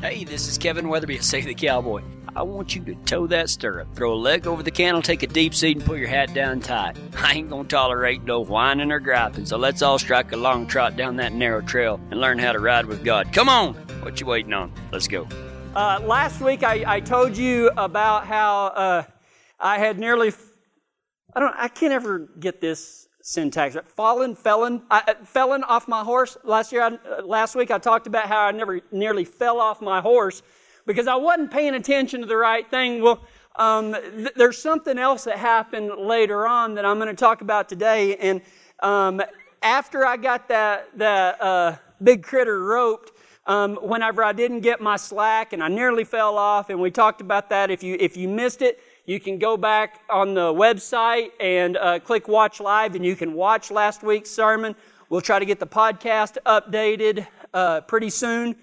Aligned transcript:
Hey, 0.00 0.24
this 0.24 0.48
is 0.48 0.56
Kevin 0.56 0.88
Weatherby 0.88 1.16
at 1.16 1.24
Save 1.24 1.44
the 1.44 1.52
Cowboy. 1.54 2.02
I 2.34 2.42
want 2.42 2.74
you 2.74 2.82
to 2.84 2.94
toe 3.04 3.26
that 3.26 3.50
stirrup, 3.50 3.94
throw 3.94 4.14
a 4.14 4.16
leg 4.16 4.46
over 4.46 4.62
the 4.62 4.70
cantle, 4.70 5.02
take 5.02 5.22
a 5.22 5.26
deep 5.26 5.54
seat, 5.54 5.76
and 5.76 5.84
put 5.84 5.98
your 5.98 6.08
hat 6.08 6.32
down 6.32 6.60
tight. 6.60 6.96
I 7.18 7.34
ain't 7.34 7.50
gonna 7.50 7.68
tolerate 7.68 8.22
no 8.22 8.40
whining 8.40 8.92
or 8.92 8.98
griping, 8.98 9.44
so 9.44 9.58
let's 9.58 9.82
all 9.82 9.98
strike 9.98 10.32
a 10.32 10.38
long 10.38 10.66
trot 10.66 10.96
down 10.96 11.16
that 11.16 11.34
narrow 11.34 11.60
trail 11.60 12.00
and 12.10 12.18
learn 12.18 12.38
how 12.38 12.52
to 12.52 12.60
ride 12.60 12.86
with 12.86 13.04
God. 13.04 13.30
Come 13.34 13.50
on! 13.50 13.74
What 14.00 14.18
you 14.20 14.26
waiting 14.26 14.54
on? 14.54 14.72
Let's 14.90 15.06
go. 15.06 15.28
Uh, 15.74 16.00
last 16.02 16.40
week 16.40 16.62
I, 16.62 16.94
I, 16.94 17.00
told 17.00 17.36
you 17.36 17.70
about 17.76 18.26
how 18.26 18.68
uh, 18.68 19.02
I 19.58 19.78
had 19.78 19.98
nearly, 19.98 20.32
I 21.36 21.40
don't, 21.40 21.54
I 21.58 21.68
can't 21.68 21.92
ever 21.92 22.26
get 22.40 22.62
this 22.62 23.06
syntax. 23.22 23.76
Fallen, 23.86 24.34
felon, 24.34 24.82
I, 24.90 25.02
uh, 25.06 25.14
felon 25.24 25.64
off 25.64 25.88
my 25.88 26.02
horse. 26.02 26.36
Last 26.44 26.72
year, 26.72 26.82
I, 26.82 26.86
uh, 26.86 27.22
last 27.24 27.54
week, 27.54 27.70
I 27.70 27.78
talked 27.78 28.06
about 28.06 28.26
how 28.26 28.40
I 28.40 28.50
never 28.52 28.80
nearly 28.92 29.24
fell 29.24 29.60
off 29.60 29.80
my 29.80 30.00
horse 30.00 30.42
because 30.86 31.06
I 31.06 31.16
wasn't 31.16 31.50
paying 31.50 31.74
attention 31.74 32.20
to 32.20 32.26
the 32.26 32.36
right 32.36 32.68
thing. 32.70 33.02
Well, 33.02 33.20
um, 33.56 33.92
th- 33.92 34.32
there's 34.36 34.58
something 34.58 34.98
else 34.98 35.24
that 35.24 35.38
happened 35.38 35.90
later 35.98 36.46
on 36.46 36.74
that 36.74 36.84
I'm 36.84 36.98
going 36.98 37.14
to 37.14 37.14
talk 37.14 37.40
about 37.42 37.68
today. 37.68 38.16
And 38.16 38.40
um, 38.82 39.20
after 39.62 40.06
I 40.06 40.16
got 40.16 40.48
that 40.48 40.88
that 40.96 41.40
uh, 41.40 41.76
big 42.02 42.22
critter 42.22 42.62
roped, 42.64 43.12
um, 43.46 43.76
whenever 43.76 44.22
I 44.22 44.32
didn't 44.32 44.60
get 44.60 44.80
my 44.80 44.96
slack 44.96 45.52
and 45.52 45.62
I 45.62 45.68
nearly 45.68 46.04
fell 46.04 46.38
off, 46.38 46.70
and 46.70 46.80
we 46.80 46.90
talked 46.90 47.20
about 47.20 47.50
that. 47.50 47.70
If 47.70 47.82
you 47.82 47.96
if 48.00 48.16
you 48.16 48.28
missed 48.28 48.62
it, 48.62 48.80
you 49.06 49.18
can 49.20 49.38
go 49.38 49.56
back 49.56 50.00
on 50.10 50.34
the 50.34 50.52
website 50.52 51.30
and 51.40 51.76
uh, 51.76 51.98
click 52.00 52.28
Watch 52.28 52.60
Live, 52.60 52.94
and 52.94 53.04
you 53.04 53.16
can 53.16 53.34
watch 53.34 53.70
last 53.70 54.02
week's 54.02 54.30
sermon. 54.30 54.74
We'll 55.08 55.20
try 55.20 55.38
to 55.38 55.44
get 55.44 55.58
the 55.58 55.66
podcast 55.66 56.36
updated 56.46 57.26
uh, 57.52 57.80
pretty 57.82 58.10
soon, 58.10 58.56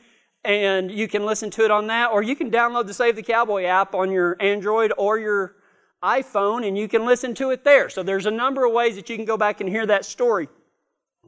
and 0.44 0.90
you 0.92 1.08
can 1.08 1.26
listen 1.26 1.50
to 1.52 1.66
it 1.66 1.72
on 1.72 1.88
that, 1.88 2.12
or 2.12 2.24
you 2.24 2.36
can 2.36 2.50
download 2.50 2.88
the 2.88 2.94
Save 2.94 3.16
the 3.16 3.24
Cowboy 3.24 3.66
app 3.66 3.94
on 3.94 4.12
your 4.12 4.38
Android 4.40 4.94
or 4.98 5.20
your 5.20 5.56
iPhone, 6.04 6.68
and 6.68 6.78
you 6.78 6.88
can 6.88 7.06
listen 7.06 7.34
to 7.36 7.50
it 7.50 7.64
there. 7.64 7.90
So 7.90 8.04
there's 8.04 8.28
a 8.28 8.32
number 8.32 8.66
of 8.66 8.72
ways 8.72 8.96
that 8.96 9.10
you 9.10 9.16
can 9.16 9.26
go 9.26 9.38
back 9.38 9.60
and 9.62 9.70
hear 9.70 9.86
that 9.88 10.06
story. 10.06 10.48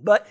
But 0.02 0.28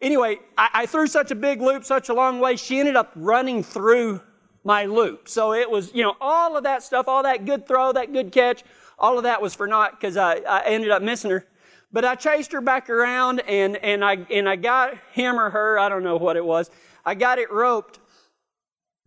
anyway, 0.00 0.38
I, 0.56 0.68
I 0.74 0.86
threw 0.86 1.06
such 1.06 1.30
a 1.30 1.34
big 1.34 1.60
loop, 1.60 1.84
such 1.84 2.08
a 2.08 2.14
long 2.14 2.38
way, 2.38 2.56
she 2.56 2.78
ended 2.78 2.96
up 2.96 3.12
running 3.16 3.62
through 3.62 4.20
my 4.64 4.84
loop. 4.84 5.28
So 5.28 5.52
it 5.52 5.70
was, 5.70 5.94
you 5.94 6.02
know, 6.02 6.16
all 6.20 6.56
of 6.56 6.64
that 6.64 6.82
stuff, 6.82 7.08
all 7.08 7.22
that 7.22 7.44
good 7.44 7.66
throw, 7.66 7.92
that 7.92 8.12
good 8.12 8.32
catch, 8.32 8.62
all 8.98 9.16
of 9.16 9.24
that 9.24 9.40
was 9.40 9.54
for 9.54 9.66
naught 9.66 9.98
because 9.98 10.16
I, 10.16 10.36
I 10.40 10.64
ended 10.66 10.90
up 10.90 11.02
missing 11.02 11.30
her. 11.30 11.46
But 11.92 12.04
I 12.04 12.14
chased 12.14 12.52
her 12.52 12.60
back 12.60 12.88
around 12.88 13.40
and, 13.40 13.76
and 13.78 14.04
I 14.04 14.18
and 14.30 14.48
I 14.48 14.56
got 14.56 14.96
him 15.12 15.40
or 15.40 15.50
her, 15.50 15.78
I 15.78 15.88
don't 15.88 16.04
know 16.04 16.16
what 16.16 16.36
it 16.36 16.44
was. 16.44 16.70
I 17.04 17.14
got 17.14 17.38
it 17.38 17.50
roped. 17.50 17.98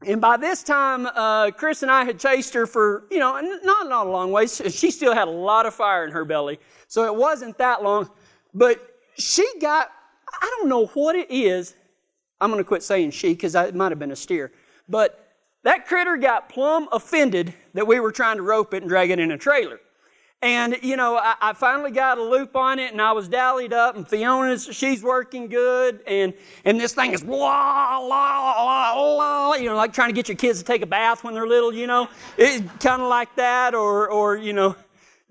And 0.06 0.20
by 0.20 0.36
this 0.36 0.64
time, 0.64 1.06
uh, 1.06 1.52
Chris 1.52 1.82
and 1.82 1.90
I 1.90 2.04
had 2.04 2.20
chased 2.20 2.54
her 2.56 2.66
for, 2.66 3.06
you 3.10 3.20
know, 3.20 3.40
not, 3.64 3.88
not 3.88 4.08
a 4.08 4.10
long 4.10 4.32
way. 4.32 4.48
She 4.48 4.92
still 4.92 5.14
had 5.14 5.30
a 5.30 5.32
lot 5.32 5.66
of 5.66 5.74
fire 5.74 6.04
in 6.04 6.12
her 6.12 6.26
belly. 6.26 6.60
So 6.88 7.06
it 7.06 7.16
wasn't 7.16 7.58
that 7.60 7.84
long. 7.84 8.10
But 8.54 8.80
she 9.18 9.48
got, 9.62 9.90
I 10.42 10.58
don't 10.58 10.68
know 10.68 10.88
what 10.88 11.16
it 11.16 11.32
is. 11.32 11.76
I'm 12.42 12.52
going 12.52 12.62
to 12.62 12.68
quit 12.68 12.84
saying 12.84 13.12
she 13.12 13.30
because 13.30 13.56
it 13.56 13.76
might 13.76 13.92
have 13.92 14.00
been 14.00 14.12
a 14.12 14.16
steer. 14.16 14.52
But 14.90 15.23
that 15.64 15.88
critter 15.88 16.18
got 16.18 16.50
plumb 16.50 16.88
offended 16.92 17.54
that 17.74 17.88
we 17.88 18.00
were 18.00 18.12
trying 18.12 18.38
to 18.38 18.44
rope 18.44 18.74
it 18.74 18.84
and 18.84 18.90
drag 18.90 19.10
it 19.10 19.20
in 19.20 19.32
a 19.32 19.38
trailer. 19.38 19.80
And, 20.44 20.78
you 20.82 20.98
know, 20.98 21.16
I, 21.16 21.36
I, 21.40 21.54
finally 21.54 21.92
got 21.92 22.18
a 22.18 22.22
loop 22.22 22.58
on 22.58 22.78
it 22.78 22.92
and 22.92 23.02
I 23.02 23.14
was 23.14 23.30
dallied 23.30 23.72
up 23.72 23.96
and 23.96 24.06
Fiona's, 24.06 24.68
she's 24.74 25.02
working 25.02 25.48
good 25.48 26.02
and, 26.06 26.34
and 26.66 26.78
this 26.78 26.94
thing 26.94 27.14
is 27.14 27.24
blah, 27.24 27.98
blah, 28.02 28.54
blah, 28.54 28.94
blah, 28.94 29.54
you 29.54 29.70
know, 29.70 29.78
like 29.78 29.94
trying 29.94 30.10
to 30.10 30.14
get 30.14 30.28
your 30.28 30.36
kids 30.36 30.60
to 30.60 30.66
take 30.66 30.82
a 30.82 30.86
bath 30.86 31.24
when 31.24 31.34
they're 31.34 31.48
little, 31.48 31.74
you 31.74 31.88
know, 31.88 32.10
it's 32.38 32.62
kind 32.82 33.02
of 33.02 33.08
like 33.08 33.34
that 33.38 33.74
or, 33.74 34.10
or, 34.10 34.36
you 34.36 34.52
know, 34.52 34.76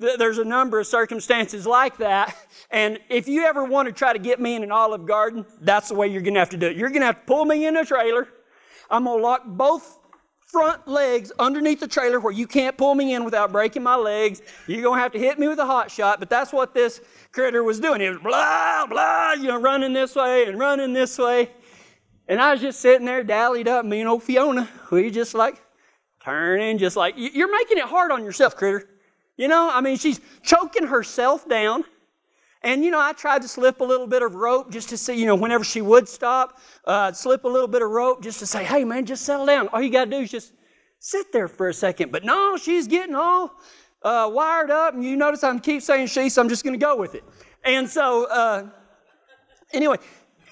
th- 0.00 0.16
there's 0.16 0.38
a 0.38 0.44
number 0.46 0.80
of 0.80 0.86
circumstances 0.86 1.66
like 1.66 1.98
that. 1.98 2.34
And 2.70 2.98
if 3.10 3.28
you 3.28 3.44
ever 3.44 3.64
want 3.64 3.88
to 3.88 3.92
try 3.92 4.14
to 4.14 4.18
get 4.18 4.40
me 4.40 4.54
in 4.54 4.62
an 4.62 4.72
olive 4.72 5.04
garden, 5.04 5.44
that's 5.60 5.90
the 5.90 5.94
way 5.94 6.06
you're 6.06 6.22
going 6.22 6.32
to 6.32 6.40
have 6.40 6.48
to 6.50 6.56
do 6.56 6.68
it. 6.68 6.76
You're 6.78 6.88
going 6.88 7.02
to 7.02 7.06
have 7.06 7.20
to 7.20 7.26
pull 7.26 7.44
me 7.44 7.66
in 7.66 7.76
a 7.76 7.84
trailer. 7.84 8.28
I'm 8.90 9.04
going 9.04 9.18
to 9.18 9.22
lock 9.22 9.42
both 9.44 9.98
front 10.52 10.86
legs 10.86 11.32
underneath 11.38 11.80
the 11.80 11.88
trailer 11.88 12.20
where 12.20 12.32
you 12.32 12.46
can't 12.46 12.76
pull 12.76 12.94
me 12.94 13.14
in 13.14 13.24
without 13.24 13.50
breaking 13.50 13.82
my 13.82 13.96
legs. 13.96 14.42
You're 14.66 14.82
going 14.82 14.98
to 14.98 15.02
have 15.02 15.12
to 15.12 15.18
hit 15.18 15.38
me 15.38 15.48
with 15.48 15.58
a 15.58 15.64
hot 15.64 15.90
shot, 15.90 16.20
but 16.20 16.28
that's 16.28 16.52
what 16.52 16.74
this 16.74 17.00
critter 17.32 17.64
was 17.64 17.80
doing. 17.80 18.02
It 18.02 18.10
was 18.10 18.18
blah, 18.18 18.86
blah, 18.86 19.32
you 19.32 19.48
know, 19.48 19.58
running 19.58 19.94
this 19.94 20.14
way 20.14 20.44
and 20.44 20.58
running 20.58 20.92
this 20.92 21.16
way. 21.16 21.50
And 22.28 22.38
I 22.40 22.52
was 22.52 22.60
just 22.60 22.80
sitting 22.80 23.06
there, 23.06 23.24
dallied 23.24 23.66
up, 23.66 23.86
me 23.86 24.00
and 24.00 24.08
old 24.08 24.22
Fiona. 24.22 24.68
We 24.90 25.10
just 25.10 25.34
like 25.34 25.60
turning, 26.22 26.76
just 26.76 26.96
like, 26.96 27.14
you're 27.16 27.50
making 27.50 27.78
it 27.78 27.84
hard 27.84 28.12
on 28.12 28.22
yourself, 28.22 28.54
critter. 28.54 28.90
You 29.38 29.48
know, 29.48 29.70
I 29.72 29.80
mean, 29.80 29.96
she's 29.96 30.20
choking 30.42 30.86
herself 30.86 31.48
down. 31.48 31.84
And, 32.64 32.84
you 32.84 32.90
know, 32.92 33.00
I 33.00 33.12
tried 33.12 33.42
to 33.42 33.48
slip 33.48 33.80
a 33.80 33.84
little 33.84 34.06
bit 34.06 34.22
of 34.22 34.36
rope 34.36 34.70
just 34.70 34.88
to 34.90 34.96
see, 34.96 35.14
you 35.14 35.26
know, 35.26 35.34
whenever 35.34 35.64
she 35.64 35.82
would 35.82 36.08
stop, 36.08 36.60
uh, 36.84 37.12
slip 37.12 37.44
a 37.44 37.48
little 37.48 37.66
bit 37.66 37.82
of 37.82 37.90
rope 37.90 38.22
just 38.22 38.38
to 38.38 38.46
say, 38.46 38.62
hey, 38.62 38.84
man, 38.84 39.04
just 39.04 39.24
settle 39.24 39.46
down. 39.46 39.68
All 39.68 39.82
you 39.82 39.90
got 39.90 40.04
to 40.04 40.10
do 40.10 40.18
is 40.18 40.30
just 40.30 40.52
sit 41.00 41.32
there 41.32 41.48
for 41.48 41.68
a 41.68 41.74
second. 41.74 42.12
But 42.12 42.24
no, 42.24 42.56
she's 42.56 42.86
getting 42.86 43.16
all 43.16 43.52
uh, 44.02 44.30
wired 44.32 44.70
up. 44.70 44.94
And 44.94 45.02
you 45.02 45.16
notice 45.16 45.42
I 45.42 45.58
keep 45.58 45.82
saying 45.82 46.06
she, 46.06 46.28
so 46.28 46.40
I'm 46.40 46.48
just 46.48 46.62
going 46.62 46.78
to 46.78 46.84
go 46.84 46.96
with 46.96 47.16
it. 47.16 47.24
And 47.64 47.88
so, 47.88 48.28
uh, 48.28 48.68
anyway, 49.72 49.96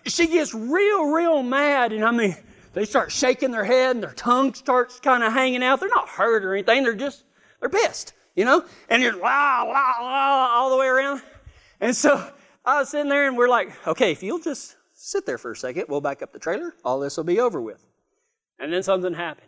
she 0.04 0.26
gets 0.26 0.52
real, 0.52 1.10
real 1.12 1.44
mad. 1.44 1.92
And 1.92 2.04
I 2.04 2.10
mean, 2.10 2.36
they 2.72 2.84
start 2.84 3.12
shaking 3.12 3.52
their 3.52 3.64
head 3.64 3.96
and 3.96 4.02
their 4.02 4.14
tongue 4.14 4.54
starts 4.54 4.98
kind 4.98 5.22
of 5.22 5.32
hanging 5.32 5.62
out. 5.62 5.78
They're 5.78 5.88
not 5.88 6.08
hurt 6.08 6.44
or 6.44 6.54
anything. 6.54 6.82
They're 6.82 6.94
just, 6.94 7.24
they're 7.60 7.68
pissed, 7.68 8.14
you 8.34 8.44
know? 8.44 8.64
And 8.88 9.00
you're 9.00 9.16
la, 9.16 9.62
la, 9.62 9.94
la, 10.00 10.48
all 10.52 10.70
the 10.70 10.76
way 10.76 10.86
around. 10.86 11.22
And 11.80 11.96
so 11.96 12.30
I 12.64 12.80
was 12.80 12.90
sitting 12.90 13.08
there 13.08 13.26
and 13.26 13.36
we're 13.36 13.48
like, 13.48 13.70
okay, 13.86 14.12
if 14.12 14.22
you'll 14.22 14.38
just 14.38 14.76
sit 14.94 15.24
there 15.24 15.38
for 15.38 15.52
a 15.52 15.56
second, 15.56 15.86
we'll 15.88 16.00
back 16.00 16.22
up 16.22 16.32
the 16.32 16.38
trailer, 16.38 16.74
all 16.84 17.00
this 17.00 17.16
will 17.16 17.24
be 17.24 17.40
over 17.40 17.60
with. 17.60 17.86
And 18.58 18.72
then 18.72 18.82
something 18.82 19.14
happened. 19.14 19.46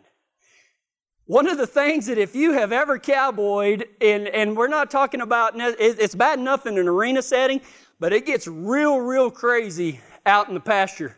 One 1.25 1.47
of 1.47 1.57
the 1.57 1.67
things 1.67 2.07
that 2.07 2.17
if 2.17 2.35
you 2.35 2.53
have 2.53 2.73
ever 2.73 2.99
cowboyed, 2.99 3.87
and, 4.01 4.27
and 4.27 4.57
we're 4.57 4.67
not 4.67 4.91
talking 4.91 5.21
about, 5.21 5.53
it's 5.55 6.15
bad 6.15 6.39
enough 6.39 6.65
in 6.65 6.77
an 6.77 6.87
arena 6.87 7.21
setting, 7.21 7.61
but 7.99 8.11
it 8.11 8.25
gets 8.25 8.45
real, 8.45 8.97
real 8.97 9.31
crazy 9.31 10.01
out 10.25 10.49
in 10.49 10.53
the 10.53 10.59
pasture 10.59 11.15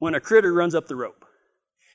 when 0.00 0.14
a 0.16 0.20
critter 0.20 0.52
runs 0.52 0.74
up 0.74 0.88
the 0.88 0.96
rope. 0.96 1.24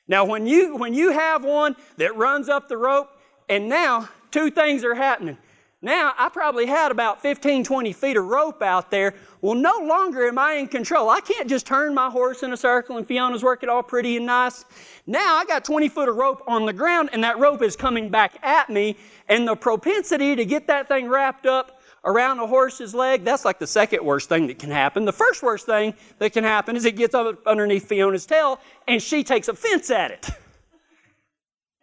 Now, 0.06 0.24
when 0.24 0.46
you, 0.46 0.76
when 0.76 0.94
you 0.94 1.10
have 1.10 1.44
one 1.44 1.76
that 1.98 2.16
runs 2.16 2.48
up 2.48 2.68
the 2.68 2.78
rope, 2.78 3.10
and 3.50 3.68
now 3.68 4.08
two 4.30 4.50
things 4.50 4.82
are 4.82 4.94
happening. 4.94 5.36
Now, 5.80 6.12
I 6.18 6.28
probably 6.28 6.66
had 6.66 6.90
about 6.90 7.22
15, 7.22 7.62
20 7.62 7.92
feet 7.92 8.16
of 8.16 8.24
rope 8.24 8.62
out 8.62 8.90
there. 8.90 9.14
Well, 9.40 9.54
no 9.54 9.78
longer 9.78 10.26
am 10.26 10.36
I 10.36 10.54
in 10.54 10.66
control. 10.66 11.08
I 11.08 11.20
can't 11.20 11.48
just 11.48 11.66
turn 11.66 11.94
my 11.94 12.10
horse 12.10 12.42
in 12.42 12.52
a 12.52 12.56
circle 12.56 12.96
and 12.96 13.06
Fiona's 13.06 13.44
working 13.44 13.68
all 13.68 13.84
pretty 13.84 14.16
and 14.16 14.26
nice. 14.26 14.64
Now 15.06 15.36
I 15.36 15.44
got 15.44 15.64
20 15.64 15.88
foot 15.88 16.08
of 16.08 16.16
rope 16.16 16.42
on 16.48 16.66
the 16.66 16.72
ground 16.72 17.10
and 17.12 17.22
that 17.22 17.38
rope 17.38 17.62
is 17.62 17.76
coming 17.76 18.08
back 18.08 18.38
at 18.42 18.68
me. 18.68 18.96
And 19.28 19.46
the 19.46 19.54
propensity 19.54 20.34
to 20.34 20.44
get 20.44 20.66
that 20.66 20.88
thing 20.88 21.08
wrapped 21.08 21.46
up 21.46 21.80
around 22.04 22.40
a 22.40 22.46
horse's 22.48 22.92
leg, 22.92 23.22
that's 23.22 23.44
like 23.44 23.60
the 23.60 23.66
second 23.66 24.04
worst 24.04 24.28
thing 24.28 24.48
that 24.48 24.58
can 24.58 24.70
happen. 24.70 25.04
The 25.04 25.12
first 25.12 25.44
worst 25.44 25.66
thing 25.66 25.94
that 26.18 26.32
can 26.32 26.42
happen 26.42 26.74
is 26.74 26.86
it 26.86 26.96
gets 26.96 27.14
up 27.14 27.38
underneath 27.46 27.88
Fiona's 27.88 28.26
tail 28.26 28.58
and 28.88 29.00
she 29.00 29.22
takes 29.22 29.46
offense 29.46 29.92
at 29.92 30.10
it. 30.10 30.28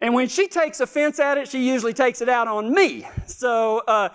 And 0.00 0.12
when 0.12 0.28
she 0.28 0.46
takes 0.46 0.80
offense 0.80 1.18
at 1.18 1.38
it, 1.38 1.48
she 1.48 1.66
usually 1.66 1.94
takes 1.94 2.20
it 2.20 2.28
out 2.28 2.48
on 2.48 2.72
me. 2.72 3.06
So, 3.26 3.82
uh, 3.86 4.10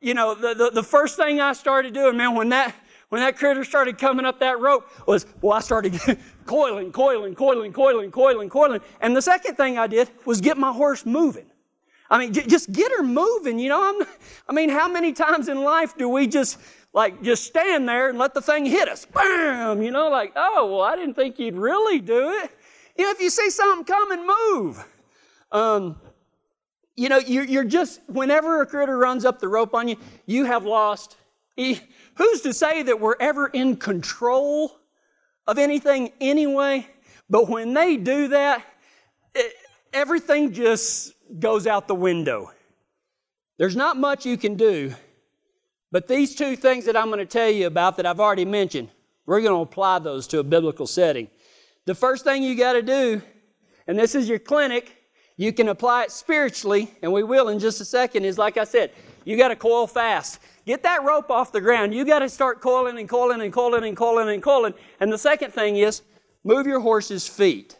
you 0.00 0.14
know, 0.14 0.34
the, 0.34 0.54
the, 0.54 0.70
the, 0.70 0.82
first 0.82 1.16
thing 1.16 1.40
I 1.40 1.52
started 1.52 1.94
doing, 1.94 2.16
man, 2.16 2.34
when 2.34 2.48
that, 2.48 2.74
when 3.10 3.20
that 3.20 3.36
critter 3.36 3.64
started 3.64 3.98
coming 3.98 4.24
up 4.24 4.40
that 4.40 4.58
rope 4.58 4.88
was, 5.06 5.26
well, 5.40 5.56
I 5.56 5.60
started 5.60 6.00
coiling, 6.46 6.90
coiling, 6.90 7.34
coiling, 7.34 7.72
coiling, 7.72 8.10
coiling, 8.10 8.48
coiling. 8.48 8.80
And 9.00 9.16
the 9.16 9.22
second 9.22 9.56
thing 9.56 9.78
I 9.78 9.86
did 9.86 10.10
was 10.24 10.40
get 10.40 10.56
my 10.56 10.72
horse 10.72 11.06
moving. 11.06 11.46
I 12.10 12.18
mean, 12.18 12.32
j- 12.32 12.46
just 12.46 12.72
get 12.72 12.90
her 12.90 13.04
moving, 13.04 13.58
you 13.58 13.68
know. 13.68 13.80
I'm, 13.82 14.06
I 14.48 14.52
mean, 14.52 14.68
how 14.68 14.88
many 14.88 15.12
times 15.12 15.48
in 15.48 15.62
life 15.62 15.96
do 15.96 16.08
we 16.08 16.26
just, 16.26 16.58
like, 16.92 17.22
just 17.22 17.44
stand 17.44 17.88
there 17.88 18.08
and 18.08 18.18
let 18.18 18.34
the 18.34 18.42
thing 18.42 18.66
hit 18.66 18.88
us? 18.88 19.06
Bam! 19.06 19.80
You 19.80 19.92
know, 19.92 20.08
like, 20.08 20.32
oh, 20.34 20.72
well, 20.72 20.82
I 20.82 20.96
didn't 20.96 21.14
think 21.14 21.38
you'd 21.38 21.54
really 21.54 22.00
do 22.00 22.30
it. 22.30 22.50
You 22.98 23.04
know, 23.04 23.10
if 23.12 23.20
you 23.20 23.30
see 23.30 23.48
something 23.50 23.84
coming, 23.84 24.26
move. 24.26 24.84
Um, 25.52 26.00
you 26.96 27.08
know, 27.08 27.18
you're, 27.18 27.64
just, 27.64 28.00
whenever 28.08 28.60
a 28.60 28.66
critter 28.66 28.96
runs 28.96 29.24
up 29.24 29.38
the 29.38 29.48
rope 29.48 29.74
on 29.74 29.88
you, 29.88 29.96
you 30.26 30.44
have 30.44 30.64
lost. 30.64 31.16
Who's 31.56 32.40
to 32.42 32.52
say 32.52 32.82
that 32.82 33.00
we're 33.00 33.16
ever 33.20 33.46
in 33.48 33.76
control 33.76 34.78
of 35.46 35.58
anything 35.58 36.12
anyway? 36.20 36.86
But 37.28 37.48
when 37.48 37.74
they 37.74 37.96
do 37.96 38.28
that, 38.28 38.64
it, 39.34 39.54
everything 39.92 40.52
just 40.52 41.14
goes 41.38 41.66
out 41.66 41.88
the 41.88 41.94
window. 41.94 42.52
There's 43.58 43.76
not 43.76 43.96
much 43.96 44.26
you 44.26 44.36
can 44.36 44.56
do, 44.56 44.94
but 45.92 46.08
these 46.08 46.34
two 46.34 46.56
things 46.56 46.84
that 46.86 46.96
I'm 46.96 47.06
going 47.06 47.18
to 47.18 47.26
tell 47.26 47.50
you 47.50 47.66
about 47.66 47.96
that 47.96 48.06
I've 48.06 48.20
already 48.20 48.44
mentioned, 48.44 48.88
we're 49.26 49.40
going 49.40 49.54
to 49.54 49.60
apply 49.60 50.00
those 50.00 50.26
to 50.28 50.38
a 50.38 50.44
biblical 50.44 50.86
setting. 50.86 51.28
The 51.86 51.94
first 51.94 52.24
thing 52.24 52.42
you 52.42 52.56
got 52.56 52.74
to 52.74 52.82
do 52.82 53.22
and 53.90 53.98
this 53.98 54.14
is 54.14 54.28
your 54.28 54.38
clinic, 54.38 54.99
you 55.40 55.54
can 55.54 55.68
apply 55.68 56.02
it 56.02 56.10
spiritually, 56.10 56.92
and 57.00 57.10
we 57.10 57.22
will 57.22 57.48
in 57.48 57.58
just 57.58 57.80
a 57.80 57.84
second, 57.86 58.26
is 58.26 58.36
like 58.36 58.58
I 58.58 58.64
said, 58.64 58.92
you 59.24 59.38
got 59.38 59.48
to 59.48 59.56
coil 59.56 59.86
fast. 59.86 60.38
Get 60.66 60.82
that 60.82 61.02
rope 61.02 61.30
off 61.30 61.50
the 61.50 61.62
ground. 61.62 61.94
You 61.94 62.04
got 62.04 62.18
to 62.18 62.28
start 62.28 62.60
coiling 62.60 62.98
and 62.98 63.08
coiling 63.08 63.40
and 63.40 63.50
coiling 63.50 63.84
and 63.84 63.96
coiling 63.96 64.28
and 64.28 64.42
coiling. 64.42 64.74
And 65.00 65.10
the 65.10 65.16
second 65.16 65.52
thing 65.54 65.78
is 65.78 66.02
move 66.44 66.66
your 66.66 66.80
horse's 66.80 67.26
feet. 67.26 67.78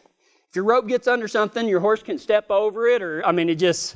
If 0.49 0.55
your 0.55 0.65
rope 0.65 0.87
gets 0.87 1.07
under 1.07 1.27
something, 1.27 1.67
your 1.67 1.81
horse 1.81 2.01
can 2.01 2.17
step 2.17 2.49
over 2.49 2.87
it, 2.87 3.03
or, 3.03 3.23
I 3.23 3.31
mean, 3.31 3.47
it 3.47 3.59
just, 3.59 3.95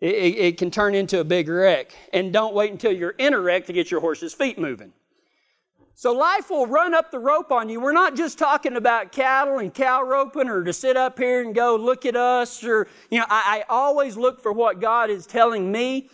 it, 0.00 0.14
it 0.14 0.56
can 0.56 0.70
turn 0.70 0.94
into 0.94 1.18
a 1.18 1.24
big 1.24 1.48
wreck. 1.48 1.92
And 2.12 2.32
don't 2.32 2.54
wait 2.54 2.70
until 2.70 2.92
you're 2.92 3.16
in 3.18 3.34
a 3.34 3.40
wreck 3.40 3.66
to 3.66 3.72
get 3.72 3.90
your 3.90 4.00
horse's 4.00 4.32
feet 4.32 4.60
moving. 4.60 4.92
So 6.02 6.12
life 6.12 6.50
will 6.50 6.66
run 6.66 6.94
up 6.94 7.12
the 7.12 7.20
rope 7.20 7.52
on 7.52 7.68
you. 7.68 7.80
We're 7.80 7.92
not 7.92 8.16
just 8.16 8.36
talking 8.36 8.74
about 8.74 9.12
cattle 9.12 9.58
and 9.58 9.72
cow 9.72 10.02
roping 10.02 10.48
or 10.48 10.64
to 10.64 10.72
sit 10.72 10.96
up 10.96 11.16
here 11.16 11.42
and 11.42 11.54
go, 11.54 11.76
look 11.76 12.04
at 12.04 12.16
us, 12.16 12.64
or, 12.64 12.88
you 13.08 13.20
know, 13.20 13.24
I, 13.30 13.60
I 13.60 13.64
always 13.72 14.16
look 14.16 14.40
for 14.40 14.52
what 14.52 14.80
God 14.80 15.10
is 15.10 15.26
telling 15.28 15.70
me. 15.70 16.10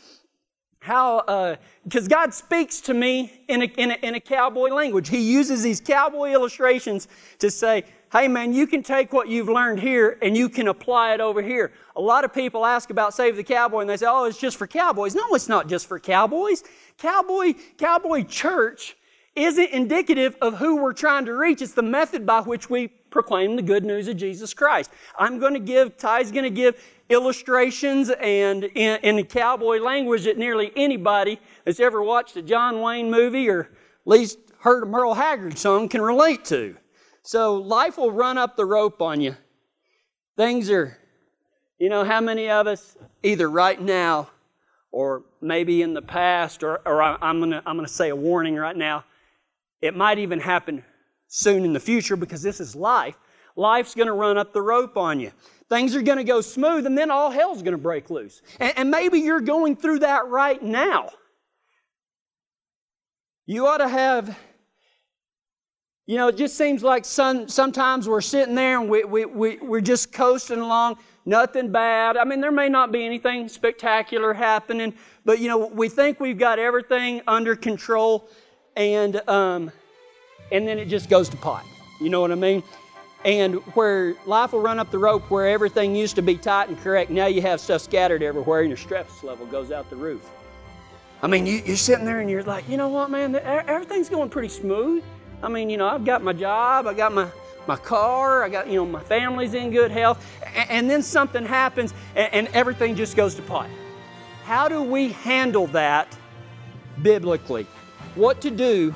How, 0.81 1.57
because 1.85 2.05
uh, 2.05 2.09
God 2.11 2.35
speaks 2.35 2.83
to 2.83 2.93
me 2.93 3.33
in 3.49 3.63
a, 3.63 3.65
in, 3.65 3.93
a, 3.93 3.95
in 4.03 4.15
a 4.15 4.21
cowboy 4.21 4.69
language. 4.69 5.09
He 5.09 5.21
uses 5.21 5.63
these 5.63 5.81
cowboy 5.81 6.33
illustrations 6.33 7.09
to 7.39 7.51
say, 7.51 7.85
hey 8.13 8.29
man, 8.29 8.53
you 8.53 8.67
can 8.67 8.83
take 8.83 9.15
what 9.15 9.29
you've 9.29 9.49
learned 9.49 9.81
here 9.81 10.19
and 10.21 10.37
you 10.37 10.51
can 10.51 10.69
apply 10.69 11.15
it 11.15 11.21
over 11.23 11.41
here. 11.41 11.73
A 11.97 12.01
lot 12.01 12.27
of 12.27 12.35
people 12.35 12.67
ask 12.67 12.91
about 12.91 13.15
Save 13.15 13.37
the 13.37 13.43
Cowboy 13.43 13.81
and 13.81 13.89
they 13.89 13.97
say, 13.97 14.07
oh, 14.07 14.25
it's 14.25 14.39
just 14.39 14.59
for 14.59 14.67
cowboys. 14.67 15.15
No, 15.15 15.35
it's 15.35 15.49
not 15.49 15.67
just 15.67 15.87
for 15.87 15.99
cowboys. 15.99 16.63
Cowboy, 16.99 17.55
cowboy 17.79 18.25
church 18.25 18.98
isn't 19.39 19.71
indicative 19.71 20.37
of 20.41 20.59
who 20.59 20.77
we're 20.77 20.93
trying 20.93 21.25
to 21.27 21.35
reach. 21.35 21.63
It's 21.63 21.73
the 21.73 21.83
method 21.83 22.27
by 22.27 22.41
which 22.41 22.69
we 22.69 22.89
proclaim 22.89 23.57
the 23.57 23.63
good 23.63 23.85
news 23.85 24.09
of 24.09 24.17
Jesus 24.17 24.53
Christ. 24.53 24.91
I'm 25.19 25.39
going 25.39 25.55
to 25.55 25.61
give, 25.61 25.97
Ty's 25.97 26.31
going 26.31 26.45
to 26.45 26.51
give 26.51 26.83
illustrations 27.09 28.11
and 28.11 28.65
in, 28.65 29.01
in 29.03 29.17
the 29.17 29.23
cowboy 29.23 29.79
language 29.79 30.25
that 30.25 30.37
nearly 30.37 30.73
anybody 30.77 31.41
that's 31.65 31.81
ever 31.81 32.03
watched 32.03 32.37
a 32.37 32.43
John 32.43 32.81
Wayne 32.81 33.11
movie 33.11 33.49
or 33.49 33.61
at 33.61 33.69
least 34.05 34.39
heard 34.61 34.83
a 34.83 34.87
Merle 34.87 35.15
Haggard 35.15 35.57
song 35.57 35.89
can 35.89 36.03
relate 36.03 36.45
to. 36.47 36.77
So 37.23 37.57
life 37.57 37.99
will 37.99 38.13
run 38.13 38.39
up 38.39 38.57
the 38.57 38.65
rope 38.65 39.01
on 39.01 39.21
you. 39.21 39.37
Things 40.37 40.71
are, 40.71 40.99
you 41.79 41.89
know, 41.89 42.05
how 42.05 42.21
many 42.21 42.49
of 42.51 42.67
us, 42.67 42.97
either 43.23 43.51
right 43.51 43.81
now 43.81 44.29
or 44.91 45.25
maybe 45.41 45.83
in 45.83 45.95
the 45.95 46.03
past, 46.03 46.63
or, 46.63 46.81
or 46.87 47.03
I'm 47.03 47.39
going 47.39 47.51
to 47.51 47.63
I'm 47.67 47.77
going 47.77 47.87
to 47.87 47.93
say 47.93 48.09
a 48.09 48.17
warning 48.17 48.57
right 48.57 48.77
now, 48.77 49.05
it 49.81 49.97
might 49.97 50.19
even 50.19 50.41
happen 50.41 50.85
soon 51.29 51.65
in 51.65 51.73
the 51.73 51.81
future 51.81 52.17
because 52.17 52.43
this 52.43 52.61
is 52.61 52.75
life. 52.75 53.17
Life's 53.57 53.95
going 53.95 54.07
to 54.07 54.13
run 54.13 54.39
up 54.39 54.53
the 54.53 54.63
rope 54.63 54.97
on 54.97 55.21
you. 55.21 55.33
Things 55.69 55.95
are 55.95 56.03
going 56.03 56.19
to 56.19 56.25
go 56.25 56.41
smooth, 56.41 56.87
and 56.87 56.97
then 56.97 57.11
all 57.11 57.31
hell's 57.31 57.63
going 57.63 57.73
to 57.73 57.83
break 57.83 58.09
loose. 58.09 58.41
And, 58.61 58.73
and 58.77 58.91
maybe 58.91 59.19
you're 59.19 59.41
going 59.41 59.77
through 59.77 60.01
that 60.01 60.29
right 60.29 60.63
now. 60.63 61.11
You 63.47 63.67
ought 63.67 63.79
to 63.79 63.89
have 63.89 64.37
you 66.09 66.17
know, 66.17 66.29
it 66.29 66.39
just 66.39 66.57
seems 66.57 66.83
like 66.83 67.05
some, 67.05 67.49
sometimes 67.49 68.09
we're 68.09 68.23
sitting 68.23 68.55
there 68.55 68.81
and 68.81 68.89
we, 68.89 69.05
we, 69.05 69.27
we, 69.27 69.59
we're 69.59 69.83
just 69.83 70.11
coasting 70.11 70.59
along, 70.59 70.97
nothing 71.27 71.71
bad. 71.71 72.17
I 72.17 72.25
mean, 72.25 72.41
there 72.41 72.51
may 72.51 72.71
not 72.71 72.91
be 72.91 73.05
anything 73.05 73.47
spectacular 73.47 74.33
happening, 74.33 74.95
but, 75.27 75.39
you 75.39 75.49
know, 75.49 75.67
we 75.67 75.91
think 75.91 76.19
we've 76.19 76.39
got 76.39 76.59
everything 76.59 77.21
under 77.29 77.55
control 77.55 78.31
and 78.79 79.29
um, 79.29 79.71
and 80.51 80.67
then 80.67 80.79
it 80.79 80.87
just 80.87 81.11
goes 81.11 81.29
to 81.29 81.37
pot. 81.37 81.67
You 82.01 82.09
know 82.09 82.23
what 82.23 82.33
I 82.33 82.37
mean? 82.37 82.63
And 83.25 83.57
where 83.75 84.15
life 84.25 84.53
will 84.53 84.61
run 84.61 84.79
up 84.79 84.91
the 84.93 84.99
rope 84.99 85.29
where 85.31 85.49
everything 85.49 85.95
used 85.95 86.15
to 86.17 86.23
be 86.23 86.37
tight 86.37 86.69
and 86.69 86.79
correct, 86.79 87.11
now 87.11 87.27
you 87.27 87.43
have 87.43 87.61
stuff 87.61 87.83
scattered 87.83 88.23
everywhere 88.23 88.61
and 88.61 88.71
your 88.71 88.77
stress 88.77 89.25
level 89.25 89.45
goes 89.47 89.73
out 89.73 89.91
the 89.91 89.97
roof. 89.97 90.31
I 91.21 91.27
mean, 91.27 91.45
you, 91.45 91.61
are 91.73 91.77
sitting 91.77 92.05
there 92.05 92.21
and 92.21 92.31
you're 92.31 92.45
like, 92.45 92.69
you 92.69 92.77
know 92.77 92.89
what, 92.89 93.11
man, 93.11 93.35
everything's 93.35 94.09
going 94.09 94.31
pretty 94.31 94.49
smooth. 94.49 95.03
I 95.43 95.49
mean, 95.49 95.69
you 95.69 95.77
know, 95.77 95.89
I've 95.89 96.05
got 96.05 96.23
my 96.23 96.33
job, 96.33 96.87
I 96.87 96.95
got 96.95 97.13
my, 97.13 97.29
my 97.67 97.75
car, 97.75 98.45
I 98.45 98.49
got, 98.49 98.69
you 98.69 98.77
know, 98.77 98.87
my 98.87 99.03
family's 99.03 99.55
in 99.55 99.73
good 99.73 99.91
health. 99.91 100.25
And, 100.55 100.71
and 100.71 100.91
then 100.91 101.03
something 101.03 101.45
happens 101.45 101.93
and, 102.15 102.33
and 102.33 102.49
everything 102.55 102.95
just 102.95 103.17
goes 103.17 103.35
to 103.35 103.43
pot. 103.43 103.69
How 104.45 104.69
do 104.69 104.81
we 104.81 105.09
handle 105.09 105.67
that 105.69 106.17
biblically? 107.03 107.67
What 108.19 108.41
to 108.41 108.51
do 108.51 108.93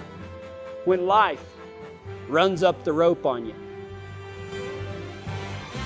when 0.84 1.06
life 1.06 1.44
runs 2.28 2.64
up 2.64 2.82
the 2.82 2.92
rope 2.92 3.24
on 3.24 3.46
you. 3.46 3.54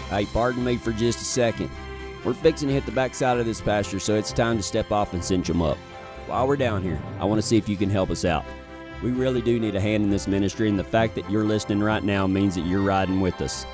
Hey, 0.08 0.24
pardon 0.32 0.64
me 0.64 0.76
for 0.78 0.92
just 0.92 1.20
a 1.20 1.24
second. 1.24 1.70
We're 2.24 2.32
fixing 2.32 2.68
to 2.68 2.74
hit 2.74 2.86
the 2.86 2.92
backside 2.92 3.38
of 3.38 3.44
this 3.44 3.60
pasture, 3.60 4.00
so 4.00 4.14
it's 4.14 4.32
time 4.32 4.56
to 4.56 4.62
step 4.62 4.90
off 4.90 5.12
and 5.12 5.22
cinch 5.22 5.48
them 5.48 5.60
up. 5.60 5.76
While 6.26 6.48
we're 6.48 6.56
down 6.56 6.82
here, 6.82 7.00
I 7.20 7.24
want 7.24 7.40
to 7.40 7.46
see 7.46 7.58
if 7.58 7.68
you 7.68 7.76
can 7.76 7.90
help 7.90 8.10
us 8.10 8.24
out. 8.24 8.44
We 9.02 9.10
really 9.10 9.42
do 9.42 9.60
need 9.60 9.76
a 9.76 9.80
hand 9.80 10.02
in 10.02 10.10
this 10.10 10.26
ministry, 10.26 10.68
and 10.68 10.78
the 10.78 10.84
fact 10.84 11.14
that 11.16 11.30
you're 11.30 11.44
listening 11.44 11.80
right 11.80 12.02
now 12.02 12.26
means 12.26 12.54
that 12.54 12.66
you're 12.66 12.80
riding 12.80 13.20
with 13.20 13.42
us. 13.42 13.66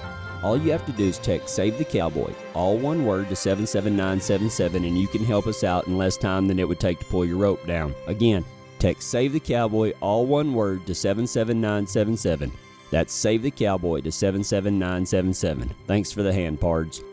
All 0.43 0.57
you 0.57 0.73
have 0.73 0.85
to 0.87 0.93
do 0.93 1.05
is 1.05 1.19
text 1.19 1.55
Save 1.55 1.79
the 1.79 1.85
Cowboy, 1.85 2.33
all 2.53 2.77
one 2.77 3.05
word, 3.05 3.29
to 3.29 3.37
77977, 3.37 4.85
and 4.85 4.99
you 4.99 5.07
can 5.07 5.25
help 5.25 5.47
us 5.47 5.63
out 5.63 5.87
in 5.87 5.97
less 5.97 6.17
time 6.17 6.49
than 6.49 6.59
it 6.59 6.67
would 6.67 6.81
take 6.81 6.99
to 6.99 7.05
pull 7.05 7.25
your 7.25 7.37
rope 7.37 7.65
down. 7.65 7.95
Again, 8.09 8.45
Text 8.83 9.11
Save 9.11 9.33
the 9.33 9.39
Cowboy, 9.39 9.93
all 10.01 10.27
one 10.27 10.55
word, 10.55 10.87
to 10.87 10.95
77977. 10.97 12.51
That's 12.91 13.13
Save 13.13 13.43
the 13.43 13.51
Cowboy 13.53 14.01
to 14.01 14.11
77977. 14.11 15.73
Thanks 15.87 16.11
for 16.11 16.25
the 16.25 16.33
hand, 16.33 16.59
Pards. 16.59 17.05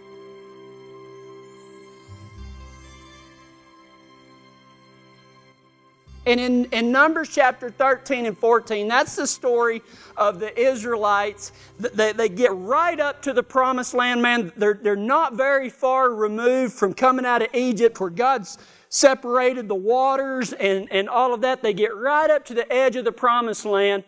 And 6.30 6.40
in, 6.40 6.66
in 6.66 6.92
Numbers 6.92 7.30
chapter 7.30 7.72
13 7.72 8.28
and 8.28 8.38
14, 8.38 8.88
that's 8.88 9.16
the 9.16 9.26
story 9.26 9.81
of 10.16 10.40
the 10.40 10.56
Israelites. 10.60 11.54
They, 11.80 12.12
they 12.12 12.30
get 12.30 12.52
right 12.54 13.00
up 13.00 13.24
to 13.24 13.34
the 13.34 13.42
promised 13.42 13.96
land, 13.96 14.22
man. 14.22 14.52
They're, 14.56 14.76
they're 14.80 14.96
not 14.96 15.34
very 15.34 15.72
far 15.72 16.12
removed 16.12 16.76
from 16.76 16.94
coming 16.94 17.26
out 17.26 17.42
of 17.42 17.48
Egypt 17.56 18.00
where 18.00 18.12
God's 18.12 18.60
separated 18.90 19.68
the 19.68 19.74
waters 19.74 20.54
and, 20.54 20.88
and 20.92 21.10
all 21.10 21.34
of 21.34 21.42
that. 21.42 21.64
They 21.64 21.74
get 21.74 21.96
right 21.96 22.30
up 22.30 22.46
to 22.46 22.54
the 22.54 22.72
edge 22.72 22.96
of 22.96 23.06
the 23.06 23.12
promised 23.12 23.66
land, 23.66 24.04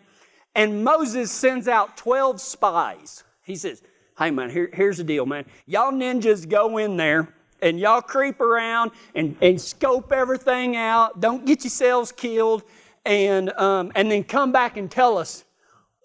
and 0.54 0.84
Moses 0.84 1.32
sends 1.32 1.66
out 1.66 1.96
12 1.96 2.40
spies. 2.40 3.24
He 3.42 3.56
says, 3.56 3.82
Hey, 4.16 4.30
man, 4.30 4.48
here, 4.48 4.70
here's 4.72 4.98
the 4.98 5.04
deal, 5.04 5.26
man. 5.26 5.44
Y'all 5.66 5.90
ninjas 5.90 6.48
go 6.48 6.78
in 6.78 6.96
there 6.96 7.34
and 7.62 7.78
y'all 7.78 8.02
creep 8.02 8.40
around 8.40 8.90
and, 9.14 9.36
and 9.40 9.60
scope 9.60 10.12
everything 10.12 10.76
out. 10.76 11.20
Don't 11.20 11.46
get 11.46 11.64
yourselves 11.64 12.12
killed, 12.12 12.64
and, 13.06 13.50
um, 13.52 13.92
and 13.94 14.10
then 14.10 14.24
come 14.24 14.52
back 14.52 14.76
and 14.76 14.90
tell 14.90 15.16
us 15.16 15.44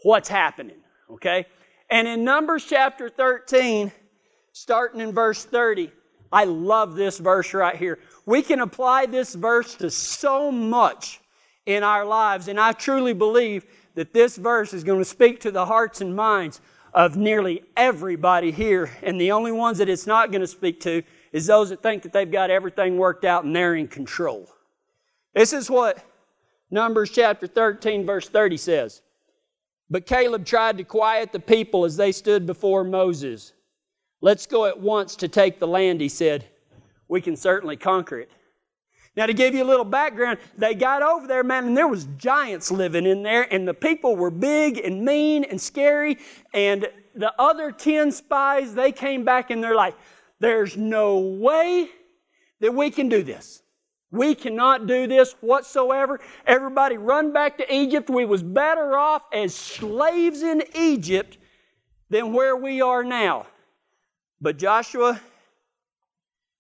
what's 0.04 0.30
happening, 0.30 0.78
okay? 1.10 1.46
And 1.90 2.08
in 2.08 2.24
Numbers 2.24 2.66
chapter 2.66 3.10
13, 3.10 3.92
starting 4.54 5.02
in 5.02 5.12
verse 5.12 5.44
30, 5.44 5.92
I 6.32 6.44
love 6.44 6.96
this 6.96 7.18
verse 7.20 7.54
right 7.54 7.76
here. 7.76 8.00
We 8.26 8.42
can 8.42 8.60
apply 8.60 9.06
this 9.06 9.34
verse 9.34 9.76
to 9.76 9.90
so 9.90 10.52
much 10.52 11.22
in 11.66 11.84
our 11.84 12.06
lives, 12.06 12.48
and 12.48 12.60
I 12.60 12.72
truly 12.74 13.14
believe 13.14 13.66
that 13.96 14.14
this 14.14 14.38
verse 14.38 14.74
is 14.74 14.84
going 14.84 15.00
to 15.00 15.06
speak 15.06 15.40
to 15.42 15.52
the 15.52 15.66
hearts 15.66 16.02
and 16.02 16.16
minds 16.16 16.62
of 16.94 17.18
nearly 17.18 17.64
everybody 17.76 18.52
here. 18.52 18.90
And 19.04 19.20
the 19.20 19.32
only 19.32 19.52
ones 19.52 19.78
that 19.78 19.90
it's 19.90 20.08
not 20.08 20.32
going 20.32 20.42
to 20.42 20.48
speak 20.48 20.80
to 20.82 21.04
is 21.32 21.46
those 21.46 21.70
that 21.70 21.82
think 21.82 22.04
that 22.04 22.14
they've 22.14 22.32
got 22.32 22.50
everything 22.50 22.98
worked 22.98 23.26
out 23.26 23.44
and 23.44 23.56
they're 23.56 23.76
in 23.76 23.88
control. 23.88 24.48
This 25.34 25.54
is 25.54 25.70
what 25.70 26.04
Numbers 26.72 27.10
chapter 27.10 27.48
13, 27.48 28.06
verse 28.06 28.28
30 28.28 28.58
says. 28.58 29.02
But 29.90 30.06
Caleb 30.06 30.46
tried 30.46 30.78
to 30.78 30.84
quiet 30.84 31.32
the 31.32 31.40
people 31.40 31.86
as 31.86 31.96
they 31.96 32.12
stood 32.12 32.46
before 32.46 32.84
Moses. 32.84 33.54
Let's 34.20 34.46
go 34.46 34.66
at 34.66 34.80
once 34.80 35.16
to 35.18 35.28
take 35.28 35.60
the 35.60 35.68
land, 35.68 36.02
he 36.02 36.10
said 36.10 36.46
we 37.08 37.22
can 37.22 37.36
certainly 37.36 37.78
conquer 37.78 38.20
it. 38.20 38.32
Now, 39.16 39.26
to 39.26 39.34
give 39.34 39.56
you 39.56 39.64
a 39.64 39.66
little 39.66 39.86
background, 39.86 40.38
they 40.58 40.76
got 40.76 41.02
over 41.02 41.26
there, 41.26 41.44
man, 41.44 41.66
and 41.66 41.76
there 41.76 41.88
was 41.88 42.08
giants 42.18 42.70
living 42.70 43.08
in 43.08 43.24
there, 43.24 43.52
and 43.52 43.68
the 43.68 43.74
people 43.74 44.16
were 44.16 44.30
big 44.30 44.78
and 44.78 45.04
mean 45.04 45.44
and 45.44 45.60
scary. 45.60 46.20
And 46.54 46.88
the 47.16 47.34
other 47.40 47.72
10 47.72 48.12
spies, 48.12 48.76
they 48.76 48.92
came 48.92 49.26
back 49.26 49.50
and 49.50 49.64
they're 49.64 49.76
like, 49.76 49.96
there's 50.40 50.78
no 50.78 51.20
way 51.20 51.90
that 52.60 52.74
we 52.74 52.90
can 52.90 53.10
do 53.10 53.24
this. 53.24 53.62
We 54.12 54.36
cannot 54.36 54.88
do 54.88 55.06
this 55.06 55.34
whatsoever. 55.42 56.20
Everybody 56.46 56.98
run 56.98 57.34
back 57.34 57.58
to 57.58 57.74
Egypt. 57.74 58.10
We 58.10 58.26
was 58.26 58.42
better 58.42 58.98
off 58.98 59.24
as 59.34 59.54
slaves 59.54 60.42
in 60.44 60.64
Egypt 60.74 61.38
than 62.10 62.32
where 62.32 62.56
we 62.56 62.82
are 62.82 63.04
now. 63.04 63.48
But 64.40 64.58
Joshua 64.58 65.20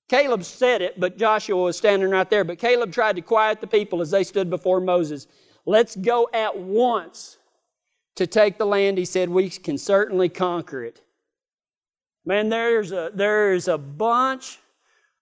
Caleb 0.10 0.44
said 0.44 0.82
it, 0.82 1.00
but 1.00 1.18
Joshua 1.18 1.62
was 1.62 1.78
standing 1.78 2.10
right 2.10 2.30
there. 2.30 2.44
But 2.44 2.60
Caleb 2.60 2.94
tried 2.94 3.18
to 3.18 3.22
quiet 3.22 3.60
the 3.60 3.68
people 3.68 4.02
as 4.02 4.12
they 4.12 4.24
stood 4.24 4.50
before 4.50 4.80
Moses. 4.80 5.28
Let's 5.66 5.96
go 5.96 6.30
at 6.34 6.58
once 6.58 7.38
to 8.16 8.26
take 8.26 8.58
the 8.58 8.66
land. 8.66 8.98
He 8.98 9.06
said, 9.06 9.30
We 9.30 9.50
can 9.50 9.78
certainly 9.78 10.30
conquer 10.30 10.84
it. 10.84 11.02
Man, 12.28 12.50
there's 12.50 12.92
a, 12.92 13.10
there's 13.14 13.70
a 13.70 13.78
bunch 13.78 14.60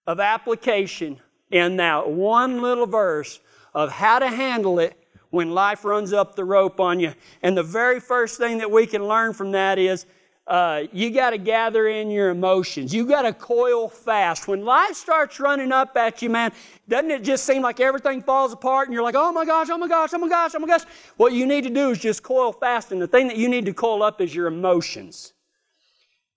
of 0.08 0.18
application 0.18 1.20
in 1.52 1.76
that 1.76 2.10
one 2.10 2.60
little 2.60 2.88
verse 2.88 3.38
of 3.72 3.92
how 3.92 4.18
to 4.18 4.26
handle 4.26 4.80
it 4.80 4.98
when 5.30 5.52
life 5.52 5.84
runs 5.84 6.12
up 6.12 6.34
the 6.34 6.44
rope 6.44 6.80
on 6.80 6.98
you. 6.98 7.14
And 7.44 7.56
the 7.56 7.62
very 7.62 8.00
first 8.00 8.38
thing 8.38 8.58
that 8.58 8.68
we 8.68 8.88
can 8.88 9.06
learn 9.06 9.34
from 9.34 9.52
that 9.52 9.78
is 9.78 10.06
uh, 10.48 10.82
you 10.92 11.12
got 11.12 11.30
to 11.30 11.38
gather 11.38 11.86
in 11.86 12.10
your 12.10 12.30
emotions. 12.30 12.92
You 12.92 13.06
got 13.06 13.22
to 13.22 13.32
coil 13.32 13.88
fast. 13.88 14.48
When 14.48 14.64
life 14.64 14.96
starts 14.96 15.38
running 15.38 15.70
up 15.70 15.96
at 15.96 16.22
you, 16.22 16.28
man, 16.28 16.50
doesn't 16.88 17.12
it 17.12 17.22
just 17.22 17.44
seem 17.44 17.62
like 17.62 17.78
everything 17.78 18.20
falls 18.20 18.52
apart 18.52 18.88
and 18.88 18.94
you're 18.94 19.04
like, 19.04 19.14
oh 19.16 19.30
my 19.30 19.44
gosh, 19.44 19.68
oh 19.70 19.78
my 19.78 19.86
gosh, 19.86 20.10
oh 20.12 20.18
my 20.18 20.28
gosh, 20.28 20.56
oh 20.56 20.58
my 20.58 20.66
gosh? 20.66 20.82
What 21.18 21.32
you 21.32 21.46
need 21.46 21.62
to 21.62 21.70
do 21.70 21.90
is 21.90 22.00
just 22.00 22.24
coil 22.24 22.50
fast. 22.50 22.90
And 22.90 23.00
the 23.00 23.06
thing 23.06 23.28
that 23.28 23.36
you 23.36 23.48
need 23.48 23.66
to 23.66 23.72
coil 23.72 24.02
up 24.02 24.20
is 24.20 24.34
your 24.34 24.48
emotions. 24.48 25.34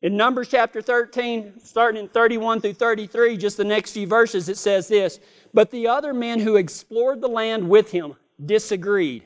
In 0.02 0.16
Numbers 0.16 0.48
chapter 0.48 0.82
13, 0.82 1.60
starting 1.62 2.04
in 2.04 2.08
31 2.08 2.62
through 2.62 2.74
33, 2.74 3.36
just 3.36 3.58
the 3.58 3.66
next 3.66 3.92
few 3.92 4.08
verses, 4.08 4.48
it 4.48 4.58
says 4.58 4.88
this 4.88 5.20
But 5.54 5.72
the 5.72 5.88
other 5.88 6.14
men 6.14 6.40
who 6.40 6.56
explored 6.56 7.20
the 7.20 7.28
land 7.28 7.68
with 7.68 7.92
him 7.92 8.16
disagreed. 8.44 9.26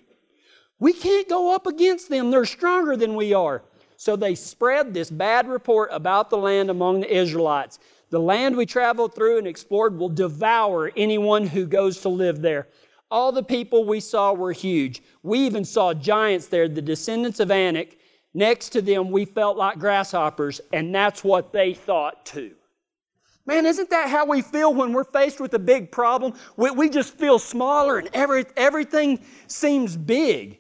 We 0.79 0.93
can't 0.93 1.29
go 1.29 1.53
up 1.53 1.67
against 1.67 2.09
them, 2.09 2.31
they're 2.31 2.45
stronger 2.45 2.97
than 2.97 3.15
we 3.15 3.33
are. 3.33 3.63
So 3.97 4.15
they 4.15 4.33
spread 4.33 4.93
this 4.93 5.11
bad 5.11 5.47
report 5.47 5.89
about 5.91 6.29
the 6.29 6.37
land 6.37 6.71
among 6.71 7.01
the 7.01 7.15
Israelites. 7.15 7.77
The 8.09 8.19
land 8.19 8.57
we 8.57 8.65
traveled 8.65 9.13
through 9.13 9.37
and 9.37 9.47
explored 9.47 9.97
will 9.97 10.09
devour 10.09 10.91
anyone 10.97 11.45
who 11.45 11.67
goes 11.67 12.01
to 12.01 12.09
live 12.09 12.41
there. 12.41 12.67
All 13.11 13.31
the 13.31 13.43
people 13.43 13.85
we 13.85 13.99
saw 13.99 14.33
were 14.33 14.51
huge. 14.51 15.03
We 15.21 15.39
even 15.41 15.65
saw 15.65 15.93
giants 15.93 16.47
there, 16.47 16.67
the 16.67 16.81
descendants 16.81 17.39
of 17.39 17.51
Anak. 17.51 17.97
Next 18.33 18.69
to 18.69 18.81
them, 18.81 19.11
we 19.11 19.25
felt 19.25 19.57
like 19.57 19.77
grasshoppers, 19.77 20.59
and 20.71 20.93
that's 20.93 21.23
what 21.23 21.53
they 21.53 21.73
thought 21.73 22.25
too. 22.25 22.55
Man, 23.45 23.65
isn't 23.65 23.89
that 23.89 24.09
how 24.09 24.25
we 24.25 24.41
feel 24.41 24.73
when 24.73 24.93
we're 24.93 25.03
faced 25.03 25.39
with 25.39 25.53
a 25.53 25.59
big 25.59 25.91
problem? 25.91 26.33
We, 26.55 26.71
we 26.71 26.89
just 26.89 27.13
feel 27.17 27.37
smaller 27.39 27.99
and 27.99 28.09
every, 28.13 28.45
everything 28.55 29.19
seems 29.47 29.97
big. 29.97 30.59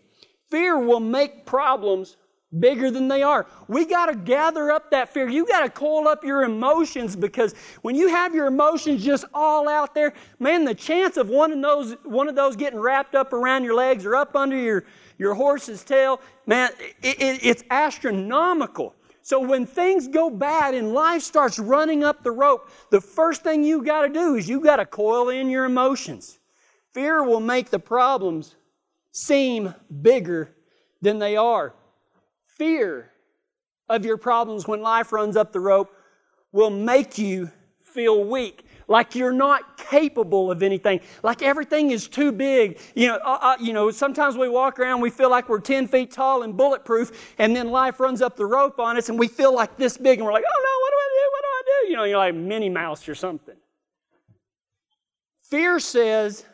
Fear 0.51 0.79
will 0.79 0.99
make 0.99 1.45
problems 1.45 2.17
bigger 2.59 2.91
than 2.91 3.07
they 3.07 3.23
are. 3.23 3.47
We 3.67 3.85
got 3.85 4.07
to 4.07 4.15
gather 4.15 4.71
up 4.71 4.91
that 4.91 5.09
fear. 5.09 5.27
You 5.27 5.45
got 5.45 5.61
to 5.61 5.69
coil 5.69 6.07
up 6.07 6.23
your 6.23 6.43
emotions 6.43 7.15
because 7.15 7.55
when 7.81 7.95
you 7.95 8.09
have 8.09 8.35
your 8.35 8.47
emotions 8.47 9.03
just 9.03 9.25
all 9.33 9.67
out 9.67 9.95
there, 9.95 10.13
man, 10.39 10.63
the 10.65 10.75
chance 10.75 11.17
of 11.17 11.29
one 11.29 11.51
of 11.51 11.61
those 11.61 11.95
one 12.03 12.27
of 12.27 12.35
those 12.35 12.55
getting 12.55 12.79
wrapped 12.79 13.15
up 13.15 13.33
around 13.33 13.63
your 13.63 13.75
legs 13.75 14.05
or 14.05 14.15
up 14.15 14.35
under 14.35 14.57
your 14.57 14.85
your 15.17 15.33
horse's 15.33 15.83
tail, 15.83 16.21
man, 16.45 16.71
it, 17.01 17.21
it, 17.21 17.39
it's 17.45 17.63
astronomical. 17.69 18.95
So 19.21 19.39
when 19.39 19.65
things 19.65 20.09
go 20.09 20.29
bad 20.29 20.73
and 20.73 20.93
life 20.93 21.21
starts 21.21 21.57
running 21.57 22.03
up 22.03 22.23
the 22.23 22.31
rope, 22.31 22.69
the 22.89 22.99
first 22.99 23.41
thing 23.41 23.63
you 23.63 23.81
got 23.81 24.01
to 24.01 24.09
do 24.09 24.35
is 24.35 24.49
you 24.49 24.59
got 24.59 24.77
to 24.77 24.85
coil 24.85 25.29
in 25.29 25.49
your 25.49 25.63
emotions. 25.63 26.39
Fear 26.91 27.23
will 27.23 27.39
make 27.39 27.69
the 27.69 27.79
problems 27.79 28.55
seem 29.11 29.73
bigger 30.01 30.53
than 31.01 31.19
they 31.19 31.37
are 31.37 31.73
fear 32.57 33.11
of 33.89 34.05
your 34.05 34.17
problems 34.17 34.67
when 34.67 34.81
life 34.81 35.11
runs 35.11 35.35
up 35.35 35.51
the 35.51 35.59
rope 35.59 35.95
will 36.51 36.69
make 36.69 37.17
you 37.17 37.51
feel 37.81 38.23
weak. 38.23 38.65
Like 38.87 39.15
you're 39.15 39.33
not 39.33 39.77
capable 39.77 40.51
of 40.51 40.63
anything. 40.63 41.01
Like 41.21 41.41
everything 41.41 41.91
is 41.91 42.07
too 42.07 42.31
big. 42.31 42.79
You 42.95 43.07
know 43.09 43.15
uh, 43.23 43.37
uh, 43.41 43.55
you 43.59 43.73
know 43.73 43.91
sometimes 43.91 44.37
we 44.37 44.49
walk 44.49 44.79
around 44.79 45.01
we 45.01 45.09
feel 45.09 45.29
like 45.29 45.47
we're 45.47 45.59
10 45.59 45.87
feet 45.87 46.11
tall 46.11 46.43
and 46.43 46.55
bulletproof 46.57 47.33
and 47.37 47.55
then 47.55 47.69
life 47.69 47.99
runs 47.99 48.21
up 48.21 48.35
the 48.35 48.45
rope 48.45 48.79
on 48.79 48.97
us 48.97 49.09
and 49.09 49.17
we 49.17 49.27
feel 49.27 49.53
like 49.53 49.77
this 49.77 49.97
big 49.97 50.19
and 50.19 50.25
we're 50.25 50.33
like 50.33 50.43
oh 50.47 50.61
no 50.63 50.73
what 50.81 50.89
do 50.89 50.97
i 50.97 51.09
do? 51.13 51.29
What 51.31 51.41
do 51.41 51.47
i 51.47 51.61
do? 51.65 51.91
You 51.91 51.97
know 51.97 52.03
you're 52.03 52.17
like 52.17 52.35
minnie 52.35 52.69
mouse 52.69 53.07
or 53.07 53.15
something. 53.15 53.55
Fear 55.43 55.79
says 55.79 56.45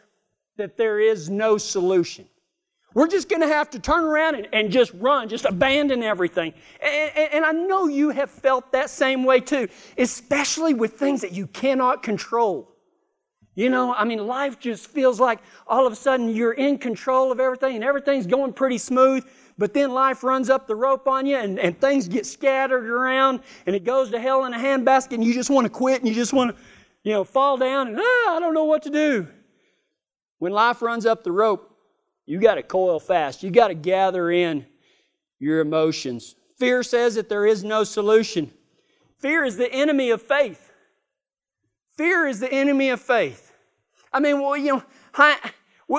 that 0.58 0.78
there 0.78 1.00
is 1.00 1.30
no 1.30 1.58
solution 1.58 2.28
we're 2.94 3.08
just 3.08 3.30
going 3.30 3.42
to 3.42 3.48
have 3.48 3.70
to 3.72 3.80
turn 3.80 4.04
around 4.04 4.36
and, 4.36 4.48
and, 4.52 4.72
just 4.72 4.92
run, 4.96 5.30
just 5.30 5.46
abandon 5.46 6.02
everything. 6.02 6.54
And, 6.82 7.12
and, 7.16 7.34
and 7.34 7.46
I 7.46 7.52
know 7.52 7.88
you 7.88 8.10
have 8.10 8.32
felt 8.32 8.72
that 8.72 8.90
same 8.90 9.24
way 9.24 9.40
too, 9.40 9.68
especially 9.98 10.74
with 10.74 10.94
things 10.94 11.22
that 11.22 11.32
you 11.32 11.48
cannot 11.48 12.02
control. 12.02 12.70
You 13.56 13.70
know, 13.70 13.94
I 13.94 14.06
mean, 14.06 14.26
life 14.26 14.60
just 14.60 14.88
feels 14.88 15.20
like 15.20 15.40
all 15.68 15.86
of 15.86 15.94
a 15.94 15.96
sudden 15.96 16.30
you're 16.30 16.54
in 16.54 16.78
control 16.78 17.32
of 17.32 17.40
everything 17.40 17.76
and 17.76 17.84
everything's 17.84 18.26
going 18.26 18.54
pretty 18.54 18.78
smooth, 18.78 19.28
but 19.58 19.74
then 19.74 19.92
life 19.92 20.24
runs 20.24 20.50
up 20.50 20.66
the 20.66 20.76
rope 20.76 21.08
on 21.08 21.26
you 21.26 21.36
and, 21.36 21.60
and 21.60 21.80
things 21.80 22.08
get 22.08 22.26
scattered 22.26 22.90
around 22.90 23.42
and 23.66 23.76
it 23.76 23.84
goes 23.84 24.12
to 24.12 24.20
hell 24.20 24.46
in 24.46 24.54
a 24.54 24.58
handbasket 24.58 25.14
and 25.14 25.24
you 25.24 25.34
just 25.34 25.50
want 25.50 25.66
to 25.66 25.70
quit 25.70 26.00
and 26.00 26.08
you 26.08 26.16
just 26.16 26.32
want 26.32 26.56
to, 26.56 26.64
you 27.04 27.12
know, 27.12 27.24
fall 27.24 27.58
down 27.58 27.90
and, 27.90 27.98
ah, 28.00 28.36
I 28.36 28.38
don't 28.40 28.54
know 28.54 28.64
what 28.64 28.84
to 28.84 28.90
do. 28.90 29.28
When 30.38 30.54
life 30.54 30.82
runs 30.82 31.06
up 31.06 31.26
the 31.26 31.32
rope, 31.34 31.69
you 32.30 32.40
got 32.40 32.56
to 32.56 32.64
coil 32.64 33.00
fast. 33.00 33.42
You 33.42 33.50
got 33.50 33.70
to 33.70 33.74
gather 33.74 34.30
in 34.30 34.64
your 35.40 35.62
emotions. 35.62 36.36
Fear 36.60 36.84
says 36.84 37.16
that 37.16 37.28
there 37.28 37.48
is 37.48 37.64
no 37.64 37.84
solution. 37.84 38.52
Fear 39.18 39.46
is 39.46 39.58
the 39.58 39.74
enemy 39.74 40.12
of 40.12 40.22
faith. 40.22 40.72
Fear 41.98 42.28
is 42.28 42.40
the 42.40 42.54
enemy 42.54 42.92
of 42.92 43.02
faith. 43.02 43.52
I 44.14 44.20
mean, 44.20 44.40
well, 44.40 44.56
you 44.56 44.84
know, 45.18 45.36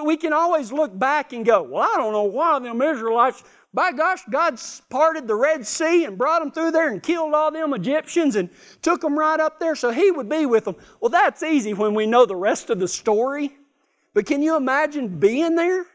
we 0.04 0.16
can 0.16 0.32
always 0.32 0.70
look 0.70 0.96
back 0.96 1.32
and 1.32 1.44
go, 1.44 1.64
well, 1.64 1.82
I 1.82 1.96
don't 1.96 2.12
know 2.12 2.22
why 2.22 2.60
them 2.60 2.80
Israelites, 2.80 3.42
by 3.74 3.90
gosh, 3.90 4.20
God 4.30 4.60
parted 4.88 5.26
the 5.26 5.34
Red 5.34 5.66
Sea 5.66 6.04
and 6.04 6.16
brought 6.16 6.38
them 6.38 6.52
through 6.52 6.70
there 6.70 6.92
and 6.92 7.02
killed 7.02 7.34
all 7.34 7.50
them 7.50 7.74
Egyptians 7.74 8.36
and 8.36 8.50
took 8.82 9.00
them 9.00 9.18
right 9.18 9.40
up 9.40 9.58
there 9.58 9.74
so 9.74 9.90
He 9.90 10.12
would 10.12 10.28
be 10.28 10.46
with 10.46 10.64
them. 10.64 10.76
Well, 11.00 11.10
that's 11.10 11.42
easy 11.42 11.74
when 11.74 11.92
we 11.92 12.06
know 12.06 12.24
the 12.24 12.36
rest 12.36 12.70
of 12.70 12.78
the 12.78 12.86
story. 12.86 13.56
But 14.14 14.26
can 14.26 14.42
you 14.42 14.56
imagine 14.56 15.18
being 15.18 15.56
there? 15.56 15.86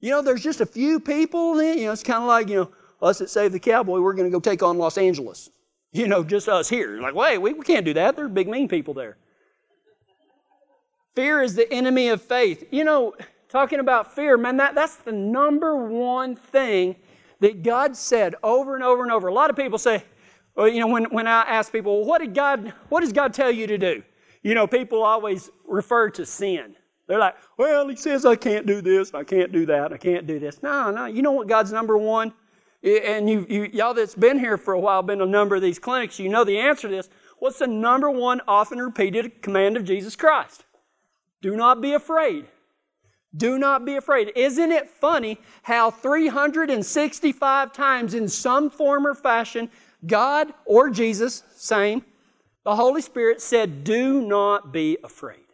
You 0.00 0.10
know, 0.10 0.22
there's 0.22 0.42
just 0.42 0.60
a 0.60 0.66
few 0.66 1.00
people, 1.00 1.60
you 1.62 1.86
know, 1.86 1.92
it's 1.92 2.02
kind 2.02 2.22
of 2.22 2.28
like, 2.28 2.48
you 2.48 2.56
know, 2.56 2.70
us 3.00 3.20
at 3.20 3.30
Save 3.30 3.52
the 3.52 3.60
Cowboy, 3.60 4.00
we're 4.00 4.14
going 4.14 4.30
to 4.30 4.34
go 4.34 4.40
take 4.40 4.62
on 4.62 4.78
Los 4.78 4.98
Angeles. 4.98 5.50
You 5.92 6.08
know, 6.08 6.22
just 6.22 6.48
us 6.48 6.68
here. 6.68 7.00
Like, 7.00 7.14
wait, 7.14 7.38
we, 7.38 7.54
we 7.54 7.64
can't 7.64 7.84
do 7.84 7.94
that. 7.94 8.16
There 8.16 8.26
are 8.26 8.28
big, 8.28 8.48
mean 8.48 8.68
people 8.68 8.92
there. 8.92 9.16
Fear 11.14 11.42
is 11.42 11.54
the 11.54 11.72
enemy 11.72 12.08
of 12.08 12.20
faith. 12.20 12.66
You 12.70 12.84
know, 12.84 13.14
talking 13.48 13.80
about 13.80 14.14
fear, 14.14 14.36
man, 14.36 14.58
that, 14.58 14.74
that's 14.74 14.96
the 14.96 15.12
number 15.12 15.76
one 15.76 16.36
thing 16.36 16.96
that 17.40 17.62
God 17.62 17.96
said 17.96 18.34
over 18.42 18.74
and 18.74 18.84
over 18.84 19.02
and 19.02 19.12
over. 19.12 19.28
A 19.28 19.32
lot 19.32 19.48
of 19.48 19.56
people 19.56 19.78
say, 19.78 20.04
well, 20.54 20.68
you 20.68 20.80
know, 20.80 20.88
when, 20.88 21.04
when 21.04 21.26
I 21.26 21.42
ask 21.42 21.72
people, 21.72 21.98
well, 21.98 22.06
what 22.06 22.20
did 22.20 22.34
God, 22.34 22.72
what 22.90 23.00
does 23.00 23.12
God 23.12 23.32
tell 23.32 23.50
you 23.50 23.66
to 23.66 23.78
do? 23.78 24.02
You 24.42 24.54
know, 24.54 24.66
people 24.66 25.02
always 25.02 25.50
refer 25.66 26.10
to 26.10 26.26
sin. 26.26 26.76
They're 27.06 27.18
like, 27.18 27.36
well, 27.56 27.88
he 27.88 27.96
says 27.96 28.24
I 28.24 28.36
can't 28.36 28.66
do 28.66 28.80
this, 28.80 29.14
I 29.14 29.22
can't 29.22 29.52
do 29.52 29.66
that, 29.66 29.92
I 29.92 29.96
can't 29.96 30.26
do 30.26 30.38
this. 30.38 30.62
No, 30.62 30.90
no. 30.90 31.06
You 31.06 31.22
know 31.22 31.32
what 31.32 31.46
God's 31.46 31.72
number 31.72 31.96
one? 31.96 32.32
And 32.82 33.28
you, 33.28 33.46
you, 33.48 33.70
y'all 33.72 33.94
that's 33.94 34.14
been 34.14 34.38
here 34.38 34.56
for 34.56 34.74
a 34.74 34.80
while, 34.80 35.02
been 35.02 35.18
to 35.18 35.24
a 35.24 35.28
number 35.28 35.56
of 35.56 35.62
these 35.62 35.78
clinics, 35.78 36.18
you 36.18 36.28
know 36.28 36.44
the 36.44 36.58
answer 36.58 36.88
to 36.88 36.94
this. 36.94 37.08
What's 37.38 37.58
the 37.58 37.66
number 37.66 38.10
one 38.10 38.40
often 38.48 38.78
repeated 38.78 39.42
command 39.42 39.76
of 39.76 39.84
Jesus 39.84 40.16
Christ? 40.16 40.64
Do 41.42 41.56
not 41.56 41.80
be 41.80 41.92
afraid. 41.92 42.46
Do 43.36 43.58
not 43.58 43.84
be 43.84 43.96
afraid. 43.96 44.32
Isn't 44.34 44.72
it 44.72 44.88
funny 44.88 45.38
how 45.62 45.90
365 45.90 47.72
times 47.72 48.14
in 48.14 48.28
some 48.28 48.70
form 48.70 49.06
or 49.06 49.14
fashion, 49.14 49.70
God 50.06 50.52
or 50.64 50.90
Jesus, 50.90 51.42
same, 51.54 52.04
the 52.64 52.74
Holy 52.74 53.02
Spirit 53.02 53.40
said, 53.40 53.84
Do 53.84 54.22
not 54.22 54.72
be 54.72 54.98
afraid. 55.04 55.45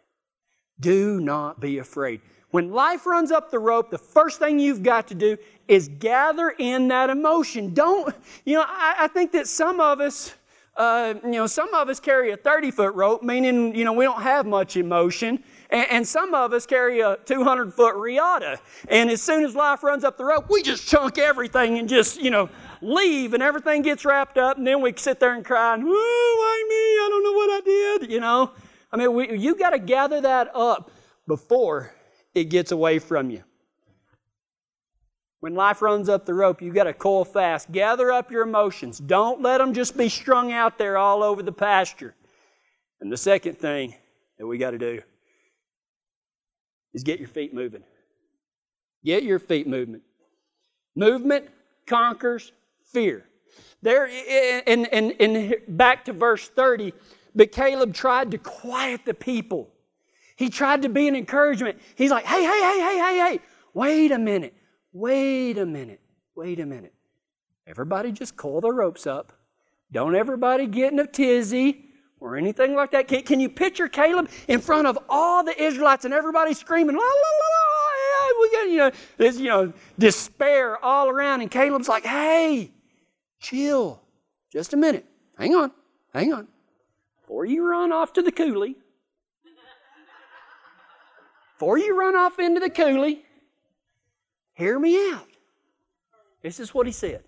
Do 0.83 1.21
not 1.21 1.61
be 1.61 1.77
afraid. 1.77 2.19
When 2.51 2.71
life 2.71 3.05
runs 3.05 3.31
up 3.31 3.49
the 3.49 3.57
rope, 3.57 3.89
the 3.89 3.97
first 3.97 4.37
thing 4.37 4.59
you've 4.59 4.83
got 4.83 5.07
to 5.07 5.15
do 5.15 5.37
is 5.69 5.87
gather 5.87 6.53
in 6.59 6.89
that 6.89 7.09
emotion. 7.09 7.73
Don't, 7.73 8.13
you 8.45 8.55
know, 8.55 8.65
I, 8.67 8.95
I 8.99 9.07
think 9.07 9.31
that 9.31 9.47
some 9.47 9.79
of 9.79 10.01
us, 10.01 10.33
uh, 10.75 11.13
you 11.23 11.31
know, 11.31 11.47
some 11.47 11.73
of 11.73 11.87
us 11.87 12.01
carry 12.01 12.31
a 12.31 12.37
30 12.37 12.71
foot 12.71 12.93
rope, 12.95 13.23
meaning, 13.23 13.73
you 13.73 13.85
know, 13.85 13.93
we 13.93 14.03
don't 14.03 14.21
have 14.21 14.45
much 14.45 14.75
emotion. 14.75 15.41
And, 15.69 15.87
and 15.89 16.07
some 16.07 16.33
of 16.33 16.51
us 16.51 16.65
carry 16.65 16.99
a 16.99 17.17
200 17.25 17.73
foot 17.73 17.95
riata. 17.95 18.59
And 18.89 19.09
as 19.09 19.21
soon 19.21 19.45
as 19.45 19.55
life 19.55 19.83
runs 19.83 20.03
up 20.03 20.17
the 20.17 20.25
rope, 20.25 20.49
we 20.49 20.61
just 20.61 20.85
chunk 20.85 21.17
everything 21.17 21.77
and 21.77 21.87
just, 21.87 22.21
you 22.21 22.29
know, 22.29 22.49
leave 22.81 23.33
and 23.33 23.41
everything 23.41 23.83
gets 23.83 24.03
wrapped 24.03 24.37
up. 24.37 24.57
And 24.57 24.67
then 24.67 24.81
we 24.81 24.93
sit 24.97 25.21
there 25.21 25.33
and 25.33 25.45
cry, 25.45 25.77
oh, 25.79 25.79
why 25.79 26.65
me? 26.67 26.75
I 26.75 27.07
don't 27.09 27.23
know 27.23 27.31
what 27.31 27.49
I 27.49 27.61
did, 28.01 28.11
you 28.11 28.19
know. 28.19 28.51
I 28.93 28.97
mean, 28.97 29.13
we, 29.13 29.37
you 29.37 29.55
got 29.55 29.71
to 29.71 29.79
gather 29.79 30.21
that 30.21 30.55
up 30.55 30.91
before 31.27 31.91
it 32.35 32.45
gets 32.45 32.71
away 32.71 32.99
from 32.99 33.31
you. 33.31 33.43
When 35.39 35.55
life 35.55 35.81
runs 35.81 36.09
up 36.09 36.25
the 36.25 36.33
rope, 36.35 36.61
you 36.61 36.71
got 36.71 36.83
to 36.83 36.93
coil 36.93 37.25
fast. 37.25 37.71
Gather 37.71 38.11
up 38.11 38.31
your 38.31 38.43
emotions. 38.43 38.99
Don't 38.99 39.41
let 39.41 39.57
them 39.57 39.73
just 39.73 39.97
be 39.97 40.09
strung 40.09 40.51
out 40.51 40.77
there 40.77 40.97
all 40.97 41.23
over 41.23 41.41
the 41.41 41.51
pasture. 41.51 42.13
And 43.01 43.11
the 43.11 43.17
second 43.17 43.57
thing 43.57 43.95
that 44.37 44.45
we 44.45 44.57
got 44.59 44.71
to 44.71 44.77
do 44.77 45.01
is 46.93 47.03
get 47.03 47.19
your 47.19 47.27
feet 47.27 47.53
moving. 47.53 47.83
Get 49.03 49.23
your 49.23 49.39
feet 49.39 49.67
moving. 49.67 50.01
Movement 50.95 51.49
conquers 51.87 52.51
fear. 52.85 53.25
There, 53.81 54.05
in, 54.05 54.85
in, 54.85 55.11
in, 55.11 55.55
back 55.67 56.05
to 56.05 56.13
verse 56.13 56.47
30, 56.47 56.93
but 57.35 57.51
Caleb 57.51 57.93
tried 57.93 58.31
to 58.31 58.37
quiet 58.37 59.05
the 59.05 59.13
people. 59.13 59.69
He 60.35 60.49
tried 60.49 60.81
to 60.81 60.89
be 60.89 61.07
an 61.07 61.15
encouragement. 61.15 61.79
He's 61.95 62.11
like, 62.11 62.25
hey, 62.25 62.41
hey, 62.43 62.49
hey, 62.49 62.79
hey, 62.79 62.97
hey, 62.97 63.17
hey, 63.17 63.39
wait 63.73 64.11
a 64.11 64.17
minute, 64.19 64.53
wait 64.91 65.57
a 65.57 65.65
minute, 65.65 66.01
wait 66.35 66.59
a 66.59 66.65
minute. 66.65 66.93
Everybody 67.67 68.11
just 68.11 68.35
coil 68.35 68.61
the 68.61 68.71
ropes 68.71 69.07
up. 69.07 69.33
Don't 69.91 70.15
everybody 70.15 70.67
get 70.67 70.91
in 70.91 70.99
a 70.99 71.07
tizzy 71.07 71.85
or 72.19 72.35
anything 72.35 72.75
like 72.75 72.91
that. 72.91 73.07
Can, 73.07 73.21
can 73.21 73.39
you 73.39 73.49
picture 73.49 73.87
Caleb 73.87 74.29
in 74.47 74.59
front 74.59 74.87
of 74.87 74.97
all 75.07 75.43
the 75.43 75.61
Israelites 75.61 76.05
and 76.05 76.13
everybody 76.13 76.53
screaming, 76.53 76.95
la, 76.95 77.01
la, 77.01 77.07
la, 77.07 77.13
la, 77.13 77.73
you 78.65 78.77
know, 78.77 78.91
there's, 79.17 79.39
you 79.39 79.49
know, 79.49 79.73
despair 79.97 80.83
all 80.83 81.09
around. 81.09 81.41
And 81.41 81.51
Caleb's 81.51 81.87
like, 81.87 82.05
hey, 82.05 82.71
chill. 83.39 84.01
Just 84.51 84.73
a 84.73 84.77
minute. 84.77 85.05
Hang 85.37 85.55
on. 85.55 85.71
Hang 86.13 86.33
on. 86.33 86.47
Before 87.33 87.45
you 87.45 87.67
run 87.67 87.91
off 87.91 88.13
to 88.13 88.21
the 88.21 88.31
coulee, 88.31 88.75
before 91.55 91.79
you 91.79 91.99
run 91.99 92.15
off 92.15 92.37
into 92.37 92.59
the 92.59 92.69
coulee, 92.69 93.25
hear 94.53 94.77
me 94.77 95.09
out. 95.09 95.25
This 96.43 96.59
is 96.59 96.75
what 96.75 96.85
he 96.85 96.91
said. 96.93 97.23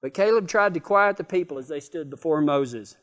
But 0.00 0.14
Caleb 0.14 0.46
tried 0.46 0.72
to 0.74 0.78
quiet 0.78 1.16
the 1.16 1.24
people 1.24 1.58
as 1.58 1.66
they 1.66 1.80
stood 1.80 2.10
before 2.10 2.40
Moses. 2.40 2.96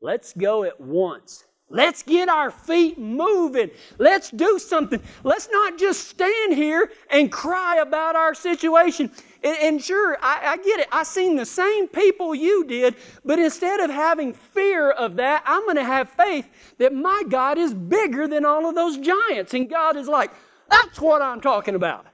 Let's 0.00 0.32
go 0.32 0.62
at 0.62 0.80
once. 0.80 1.44
Let's 1.72 2.02
get 2.02 2.28
our 2.28 2.50
feet 2.50 2.98
moving. 2.98 3.70
Let's 3.98 4.30
do 4.30 4.58
something. 4.58 5.00
Let's 5.24 5.48
not 5.50 5.78
just 5.78 6.06
stand 6.06 6.52
here 6.52 6.92
and 7.10 7.32
cry 7.32 7.78
about 7.78 8.14
our 8.14 8.34
situation. 8.34 9.10
And, 9.42 9.56
and 9.58 9.82
sure, 9.82 10.18
I, 10.20 10.40
I, 10.48 10.56
get 10.58 10.80
it. 10.80 10.88
I 10.92 11.02
seen 11.02 11.34
the 11.34 11.46
same 11.46 11.88
people 11.88 12.34
you 12.34 12.66
did, 12.66 12.94
but 13.24 13.38
instead 13.38 13.80
of 13.80 13.90
having 13.90 14.34
fear 14.34 14.90
of 14.90 15.16
that, 15.16 15.42
I'm 15.46 15.64
going 15.64 15.76
to 15.76 15.84
have 15.84 16.10
faith 16.10 16.46
that 16.76 16.92
my 16.92 17.22
God 17.26 17.56
is 17.56 17.72
bigger 17.72 18.28
than 18.28 18.44
all 18.44 18.68
of 18.68 18.74
those 18.74 18.98
giants. 18.98 19.54
And 19.54 19.68
God 19.68 19.96
is 19.96 20.06
like, 20.06 20.30
that's 20.70 21.00
what 21.00 21.22
I'm 21.22 21.40
talking 21.40 21.74
about. 21.74 22.06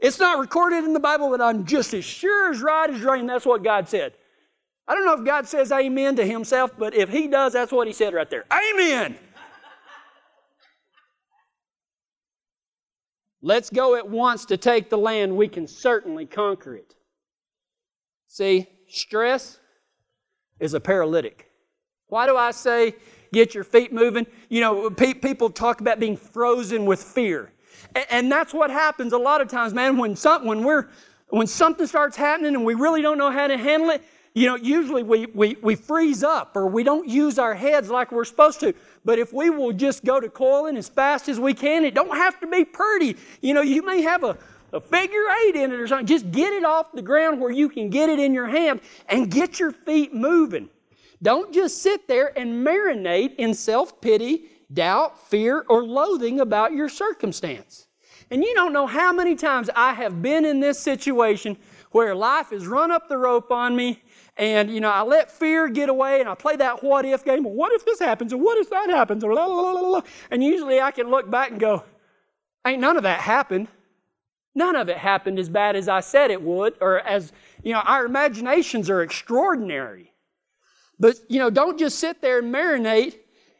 It's 0.00 0.18
not 0.18 0.40
recorded 0.40 0.84
in 0.84 0.92
the 0.92 1.00
Bible, 1.00 1.30
but 1.30 1.40
I'm 1.40 1.64
just 1.64 1.94
as 1.94 2.04
sure 2.04 2.50
as 2.50 2.60
right 2.60 2.90
as 2.90 3.00
rain. 3.00 3.26
That's 3.26 3.46
what 3.46 3.62
God 3.62 3.88
said. 3.88 4.14
I 4.88 4.94
don't 4.94 5.04
know 5.04 5.14
if 5.14 5.24
God 5.24 5.48
says 5.48 5.72
amen 5.72 6.16
to 6.16 6.24
himself, 6.24 6.72
but 6.78 6.94
if 6.94 7.08
he 7.08 7.26
does, 7.26 7.52
that's 7.52 7.72
what 7.72 7.86
he 7.86 7.92
said 7.92 8.14
right 8.14 8.30
there. 8.30 8.44
Amen. 8.52 9.16
Let's 13.42 13.70
go 13.70 13.96
at 13.96 14.08
once 14.08 14.44
to 14.46 14.56
take 14.56 14.90
the 14.90 14.98
land. 14.98 15.36
We 15.36 15.48
can 15.48 15.66
certainly 15.66 16.26
conquer 16.26 16.74
it. 16.74 16.94
See, 18.28 18.66
stress 18.88 19.58
is 20.58 20.74
a 20.74 20.80
paralytic. 20.80 21.50
Why 22.08 22.26
do 22.26 22.36
I 22.36 22.50
say 22.50 22.94
get 23.32 23.54
your 23.54 23.64
feet 23.64 23.92
moving? 23.92 24.26
You 24.48 24.60
know, 24.60 24.90
pe- 24.90 25.14
people 25.14 25.50
talk 25.50 25.80
about 25.80 25.98
being 26.00 26.16
frozen 26.16 26.86
with 26.86 27.02
fear. 27.02 27.52
And, 27.94 28.06
and 28.10 28.32
that's 28.32 28.54
what 28.54 28.70
happens 28.70 29.12
a 29.12 29.18
lot 29.18 29.40
of 29.40 29.48
times, 29.48 29.74
man, 29.74 29.96
when, 29.96 30.16
some, 30.16 30.44
when, 30.44 30.64
we're, 30.64 30.88
when 31.28 31.46
something 31.46 31.86
starts 31.86 32.16
happening 32.16 32.54
and 32.54 32.64
we 32.64 32.74
really 32.74 33.02
don't 33.02 33.18
know 33.18 33.30
how 33.30 33.46
to 33.46 33.56
handle 33.56 33.90
it, 33.90 34.02
you 34.36 34.46
know, 34.46 34.56
usually 34.56 35.02
we, 35.02 35.24
we, 35.32 35.56
we 35.62 35.74
freeze 35.74 36.22
up 36.22 36.56
or 36.56 36.66
we 36.66 36.84
don't 36.84 37.08
use 37.08 37.38
our 37.38 37.54
heads 37.54 37.88
like 37.88 38.12
we're 38.12 38.26
supposed 38.26 38.60
to. 38.60 38.74
But 39.02 39.18
if 39.18 39.32
we 39.32 39.48
will 39.48 39.72
just 39.72 40.04
go 40.04 40.20
to 40.20 40.28
coiling 40.28 40.76
as 40.76 40.90
fast 40.90 41.30
as 41.30 41.40
we 41.40 41.54
can, 41.54 41.86
it 41.86 41.94
don't 41.94 42.14
have 42.14 42.38
to 42.40 42.46
be 42.46 42.62
pretty. 42.62 43.16
You 43.40 43.54
know, 43.54 43.62
you 43.62 43.80
may 43.80 44.02
have 44.02 44.24
a, 44.24 44.36
a 44.74 44.80
figure 44.80 45.22
eight 45.46 45.56
in 45.56 45.72
it 45.72 45.80
or 45.80 45.86
something. 45.86 46.06
Just 46.06 46.30
get 46.32 46.52
it 46.52 46.66
off 46.66 46.92
the 46.92 47.00
ground 47.00 47.40
where 47.40 47.50
you 47.50 47.70
can 47.70 47.88
get 47.88 48.10
it 48.10 48.18
in 48.18 48.34
your 48.34 48.46
hand 48.46 48.82
and 49.08 49.30
get 49.30 49.58
your 49.58 49.72
feet 49.72 50.12
moving. 50.12 50.68
Don't 51.22 51.50
just 51.50 51.80
sit 51.80 52.06
there 52.06 52.38
and 52.38 52.64
marinate 52.66 53.36
in 53.36 53.54
self 53.54 54.02
pity, 54.02 54.50
doubt, 54.70 55.18
fear, 55.30 55.64
or 55.70 55.82
loathing 55.82 56.40
about 56.40 56.74
your 56.74 56.90
circumstance. 56.90 57.86
And 58.30 58.44
you 58.44 58.52
don't 58.54 58.74
know 58.74 58.86
how 58.86 59.14
many 59.14 59.34
times 59.34 59.70
I 59.74 59.94
have 59.94 60.20
been 60.20 60.44
in 60.44 60.60
this 60.60 60.78
situation 60.78 61.56
where 61.92 62.14
life 62.14 62.50
has 62.50 62.66
run 62.66 62.90
up 62.90 63.08
the 63.08 63.16
rope 63.16 63.50
on 63.50 63.74
me 63.74 64.02
and, 64.36 64.70
you 64.70 64.80
know, 64.80 64.90
I 64.90 65.02
let 65.02 65.30
fear 65.30 65.68
get 65.68 65.88
away 65.88 66.20
and 66.20 66.28
I 66.28 66.34
play 66.34 66.56
that 66.56 66.84
what 66.84 67.04
if 67.06 67.24
game. 67.24 67.44
What 67.44 67.72
if 67.72 67.84
this 67.86 67.98
happens? 67.98 68.32
And 68.32 68.42
what 68.42 68.58
if 68.58 68.68
that 68.70 68.90
happens? 68.90 69.24
And 70.30 70.44
usually 70.44 70.80
I 70.80 70.90
can 70.90 71.10
look 71.10 71.30
back 71.30 71.50
and 71.50 71.60
go, 71.60 71.84
ain't 72.66 72.80
none 72.80 72.96
of 72.96 73.04
that 73.04 73.20
happened. 73.20 73.68
None 74.54 74.76
of 74.76 74.88
it 74.88 74.98
happened 74.98 75.38
as 75.38 75.48
bad 75.48 75.76
as 75.76 75.88
I 75.88 76.00
said 76.00 76.30
it 76.30 76.40
would, 76.40 76.74
or 76.80 77.00
as, 77.00 77.32
you 77.62 77.72
know, 77.72 77.80
our 77.80 78.06
imaginations 78.06 78.88
are 78.88 79.02
extraordinary. 79.02 80.12
But, 80.98 81.16
you 81.28 81.38
know, 81.38 81.50
don't 81.50 81.78
just 81.78 81.98
sit 81.98 82.22
there 82.22 82.38
and 82.38 82.54
marinate 82.54 83.16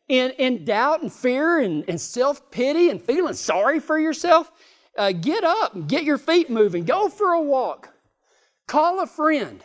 in, 0.08 0.30
in 0.32 0.64
doubt 0.64 1.02
and 1.02 1.12
fear 1.12 1.60
and, 1.60 1.84
and 1.88 2.00
self 2.00 2.50
pity 2.50 2.88
and 2.88 3.00
feeling 3.00 3.34
sorry 3.34 3.78
for 3.78 3.98
yourself. 3.98 4.50
Uh, 4.96 5.12
get 5.12 5.44
up 5.44 5.74
and 5.74 5.86
get 5.86 6.04
your 6.04 6.16
feet 6.16 6.48
moving. 6.48 6.84
Go 6.84 7.10
for 7.10 7.32
a 7.32 7.42
walk. 7.42 7.92
Call 8.66 9.00
a 9.00 9.06
friend. 9.06 9.62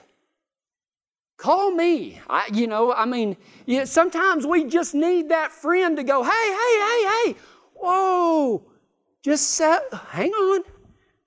Call 1.41 1.71
me. 1.71 2.21
I, 2.29 2.47
you 2.53 2.67
know, 2.67 2.93
I 2.93 3.05
mean, 3.05 3.35
you 3.65 3.87
sometimes 3.87 4.45
we 4.45 4.65
just 4.65 4.93
need 4.93 5.29
that 5.29 5.51
friend 5.51 5.97
to 5.97 6.03
go, 6.03 6.21
hey, 6.21 6.29
hey, 6.29 6.79
hey, 6.79 7.09
hey, 7.33 7.35
whoa, 7.73 8.63
just 9.23 9.49
set, 9.53 9.91
hang 9.91 10.31
on, 10.31 10.61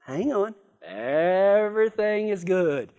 hang 0.06 0.32
on. 0.32 0.54
Everything 0.86 2.28
is 2.28 2.44
good. 2.44 2.92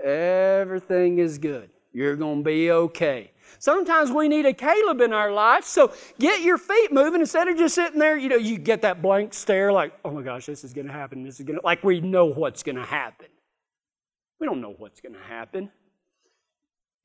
Everything 0.00 1.18
is 1.18 1.38
good. 1.38 1.70
You're 1.92 2.14
going 2.14 2.38
to 2.38 2.44
be 2.44 2.70
okay. 2.70 3.32
Sometimes 3.58 4.12
we 4.12 4.28
need 4.28 4.46
a 4.46 4.52
Caleb 4.52 5.00
in 5.00 5.12
our 5.12 5.32
life, 5.32 5.64
so 5.64 5.92
get 6.20 6.42
your 6.42 6.56
feet 6.56 6.92
moving 6.92 7.20
instead 7.20 7.48
of 7.48 7.58
just 7.58 7.74
sitting 7.74 7.98
there. 7.98 8.16
You 8.16 8.28
know, 8.28 8.36
you 8.36 8.58
get 8.58 8.82
that 8.82 9.02
blank 9.02 9.34
stare 9.34 9.72
like, 9.72 9.92
oh 10.04 10.12
my 10.12 10.22
gosh, 10.22 10.46
this 10.46 10.62
is 10.62 10.72
going 10.72 10.86
to 10.86 10.92
happen. 10.92 11.24
This 11.24 11.40
is 11.40 11.46
going 11.46 11.58
to, 11.58 11.66
like 11.66 11.82
we 11.82 12.00
know 12.00 12.26
what's 12.26 12.62
going 12.62 12.76
to 12.76 12.84
happen. 12.84 13.26
We 14.38 14.46
don't 14.46 14.60
know 14.60 14.76
what's 14.78 15.00
going 15.00 15.16
to 15.16 15.20
happen. 15.20 15.68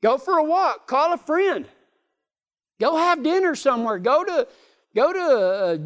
Go 0.02 0.18
for 0.18 0.38
a 0.38 0.44
walk. 0.44 0.86
Call 0.86 1.12
a 1.12 1.18
friend. 1.18 1.66
Go 2.78 2.96
have 2.96 3.22
dinner 3.22 3.54
somewhere. 3.54 3.98
Go 3.98 4.24
to 4.24 4.46
go 4.94 5.12
to 5.12 5.20
uh, 5.20 5.76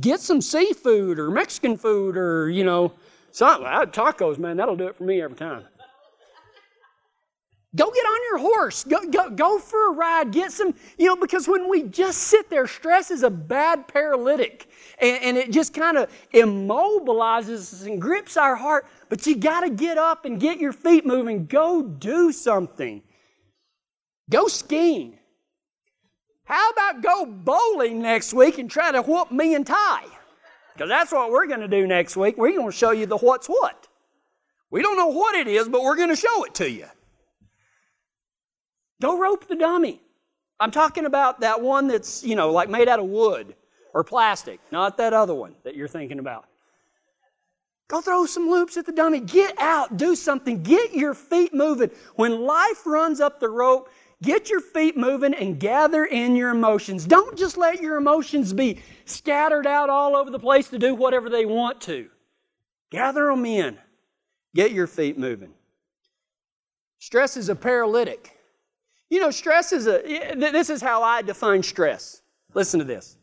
get 0.00 0.20
some 0.20 0.40
seafood 0.40 1.18
or 1.18 1.30
Mexican 1.30 1.76
food 1.76 2.16
or 2.16 2.48
you 2.48 2.64
know 2.64 2.92
something. 3.30 3.66
Tacos, 3.66 4.38
man, 4.38 4.56
that'll 4.56 4.76
do 4.76 4.88
it 4.88 4.96
for 4.96 5.04
me 5.04 5.20
every 5.20 5.36
time. 5.36 5.64
Go 7.76 7.88
get 7.92 8.00
on 8.04 8.20
your 8.30 8.38
horse. 8.38 8.82
Go, 8.82 9.08
go, 9.08 9.30
go 9.30 9.58
for 9.60 9.90
a 9.90 9.92
ride. 9.92 10.32
Get 10.32 10.50
some, 10.50 10.74
you 10.98 11.06
know, 11.06 11.14
because 11.14 11.46
when 11.46 11.68
we 11.68 11.84
just 11.84 12.18
sit 12.22 12.50
there, 12.50 12.66
stress 12.66 13.12
is 13.12 13.22
a 13.22 13.30
bad 13.30 13.86
paralytic. 13.86 14.68
And, 14.98 15.22
and 15.22 15.36
it 15.36 15.52
just 15.52 15.72
kind 15.72 15.96
of 15.96 16.10
immobilizes 16.34 17.72
us 17.72 17.82
and 17.82 18.00
grips 18.00 18.36
our 18.36 18.56
heart. 18.56 18.86
But 19.08 19.24
you 19.24 19.36
got 19.36 19.60
to 19.60 19.70
get 19.70 19.98
up 19.98 20.24
and 20.24 20.40
get 20.40 20.58
your 20.58 20.72
feet 20.72 21.06
moving. 21.06 21.46
Go 21.46 21.82
do 21.82 22.32
something. 22.32 23.02
Go 24.30 24.48
skiing. 24.48 25.18
How 26.44 26.70
about 26.70 27.02
go 27.02 27.26
bowling 27.26 28.00
next 28.00 28.32
week 28.32 28.58
and 28.58 28.70
try 28.70 28.92
to 28.92 29.02
whoop 29.02 29.30
me 29.30 29.54
and 29.54 29.66
Ty? 29.66 30.04
Because 30.72 30.88
that's 30.88 31.12
what 31.12 31.30
we're 31.30 31.46
going 31.46 31.60
to 31.60 31.68
do 31.68 31.86
next 31.86 32.16
week. 32.16 32.36
We're 32.38 32.52
going 32.52 32.70
to 32.70 32.76
show 32.76 32.92
you 32.92 33.06
the 33.06 33.18
what's 33.18 33.48
what. 33.48 33.88
We 34.70 34.82
don't 34.82 34.96
know 34.96 35.08
what 35.08 35.34
it 35.34 35.48
is, 35.48 35.68
but 35.68 35.82
we're 35.82 35.96
going 35.96 36.08
to 36.08 36.16
show 36.16 36.44
it 36.44 36.54
to 36.54 36.70
you. 36.70 36.86
Go 39.02 39.18
rope 39.18 39.48
the 39.48 39.56
dummy. 39.56 40.00
I'm 40.60 40.70
talking 40.70 41.06
about 41.06 41.40
that 41.40 41.60
one 41.60 41.88
that's, 41.88 42.22
you 42.22 42.36
know, 42.36 42.50
like 42.50 42.68
made 42.68 42.88
out 42.88 43.00
of 43.00 43.06
wood 43.06 43.54
or 43.94 44.04
plastic, 44.04 44.60
not 44.70 44.96
that 44.98 45.12
other 45.12 45.34
one 45.34 45.54
that 45.64 45.74
you're 45.74 45.88
thinking 45.88 46.18
about. 46.18 46.46
Go 47.88 48.00
throw 48.00 48.24
some 48.24 48.48
loops 48.48 48.76
at 48.76 48.86
the 48.86 48.92
dummy. 48.92 49.18
Get 49.18 49.58
out, 49.58 49.96
do 49.96 50.14
something, 50.14 50.62
get 50.62 50.94
your 50.94 51.12
feet 51.12 51.52
moving. 51.52 51.90
When 52.14 52.42
life 52.42 52.86
runs 52.86 53.20
up 53.20 53.40
the 53.40 53.48
rope, 53.48 53.88
Get 54.22 54.50
your 54.50 54.60
feet 54.60 54.96
moving 54.98 55.32
and 55.32 55.58
gather 55.58 56.04
in 56.04 56.36
your 56.36 56.50
emotions. 56.50 57.06
Don't 57.06 57.38
just 57.38 57.56
let 57.56 57.80
your 57.80 57.96
emotions 57.96 58.52
be 58.52 58.80
scattered 59.06 59.66
out 59.66 59.88
all 59.88 60.14
over 60.14 60.30
the 60.30 60.38
place 60.38 60.68
to 60.68 60.78
do 60.78 60.94
whatever 60.94 61.30
they 61.30 61.46
want 61.46 61.80
to. 61.82 62.08
Gather 62.90 63.26
them 63.26 63.46
in. 63.46 63.78
Get 64.54 64.72
your 64.72 64.86
feet 64.86 65.18
moving. 65.18 65.54
Stress 66.98 67.38
is 67.38 67.48
a 67.48 67.56
paralytic. 67.56 68.36
You 69.08 69.20
know, 69.20 69.30
stress 69.30 69.72
is 69.72 69.86
a, 69.86 70.34
this 70.36 70.68
is 70.68 70.82
how 70.82 71.02
I 71.02 71.22
define 71.22 71.62
stress. 71.62 72.20
Listen 72.52 72.78
to 72.78 72.84
this. 72.84 73.16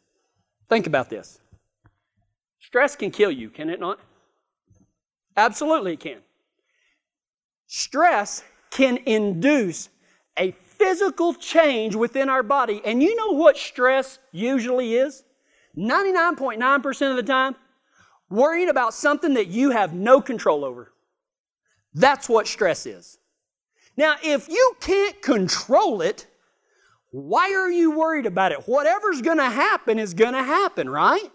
Think 0.67 0.87
about 0.87 1.09
this. 1.09 1.39
Stress 2.59 2.95
can 2.95 3.11
kill 3.11 3.31
you, 3.31 3.49
can 3.49 3.69
it 3.69 3.79
not? 3.79 3.99
Absolutely, 5.37 5.93
it 5.93 5.99
can. 5.99 6.17
Stress 7.67 8.43
can 8.71 8.97
induce 9.05 9.89
physical 10.77 11.33
change 11.33 11.95
within 11.95 12.29
our 12.29 12.43
body. 12.43 12.81
And 12.85 13.01
you 13.01 13.15
know 13.15 13.31
what 13.31 13.57
stress 13.57 14.19
usually 14.31 14.95
is? 14.95 15.23
99.9% 15.77 17.09
of 17.11 17.15
the 17.15 17.23
time, 17.23 17.55
worrying 18.29 18.69
about 18.69 18.93
something 18.93 19.35
that 19.35 19.47
you 19.47 19.71
have 19.71 19.93
no 19.93 20.21
control 20.21 20.65
over. 20.65 20.91
That's 21.93 22.27
what 22.27 22.47
stress 22.47 22.85
is. 22.85 23.19
Now, 23.95 24.15
if 24.23 24.47
you 24.49 24.75
can't 24.79 25.21
control 25.21 26.01
it, 26.01 26.27
why 27.11 27.53
are 27.53 27.71
you 27.71 27.91
worried 27.97 28.25
about 28.25 28.51
it? 28.51 28.67
Whatever's 28.67 29.21
going 29.21 29.37
to 29.37 29.49
happen 29.49 29.97
is 29.97 30.13
going 30.13 30.33
to 30.33 30.43
happen, 30.43 30.89
right? 30.89 31.31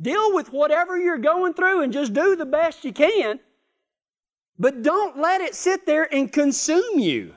Deal 0.00 0.34
with 0.34 0.52
whatever 0.52 0.98
you're 0.98 1.18
going 1.18 1.54
through 1.54 1.82
and 1.82 1.92
just 1.92 2.12
do 2.12 2.36
the 2.36 2.46
best 2.46 2.84
you 2.84 2.92
can. 2.92 3.40
But 4.58 4.82
don't 4.82 5.18
let 5.18 5.40
it 5.40 5.54
sit 5.54 5.84
there 5.84 6.12
and 6.12 6.32
consume 6.32 6.98
you. 6.98 7.34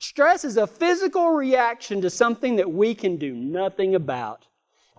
Stress 0.00 0.44
is 0.44 0.56
a 0.56 0.66
physical 0.66 1.30
reaction 1.30 2.00
to 2.00 2.10
something 2.10 2.56
that 2.56 2.70
we 2.70 2.94
can 2.94 3.16
do 3.16 3.34
nothing 3.34 3.94
about. 3.94 4.46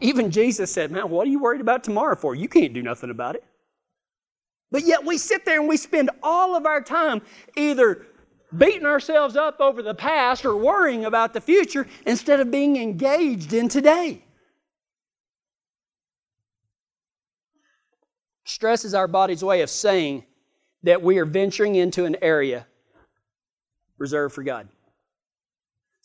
Even 0.01 0.31
Jesus 0.31 0.71
said, 0.71 0.91
Man, 0.91 1.09
what 1.09 1.27
are 1.27 1.29
you 1.29 1.39
worried 1.39 1.61
about 1.61 1.83
tomorrow 1.83 2.15
for? 2.15 2.35
You 2.35 2.47
can't 2.47 2.73
do 2.73 2.81
nothing 2.81 3.09
about 3.09 3.35
it. 3.35 3.43
But 4.71 4.85
yet 4.85 5.03
we 5.03 5.17
sit 5.17 5.45
there 5.45 5.59
and 5.59 5.69
we 5.69 5.77
spend 5.77 6.09
all 6.21 6.55
of 6.55 6.65
our 6.65 6.81
time 6.81 7.21
either 7.55 8.05
beating 8.55 8.85
ourselves 8.85 9.35
up 9.35 9.59
over 9.59 9.81
the 9.81 9.93
past 9.93 10.45
or 10.45 10.55
worrying 10.55 11.05
about 11.05 11.33
the 11.33 11.41
future 11.41 11.87
instead 12.05 12.39
of 12.39 12.51
being 12.51 12.77
engaged 12.77 13.53
in 13.53 13.69
today. 13.69 14.23
Stress 18.43 18.83
is 18.83 18.93
our 18.93 19.07
body's 19.07 19.43
way 19.43 19.61
of 19.61 19.69
saying 19.69 20.25
that 20.83 21.01
we 21.01 21.19
are 21.19 21.25
venturing 21.25 21.75
into 21.75 22.05
an 22.05 22.15
area 22.21 22.65
reserved 23.97 24.33
for 24.33 24.43
God. 24.43 24.67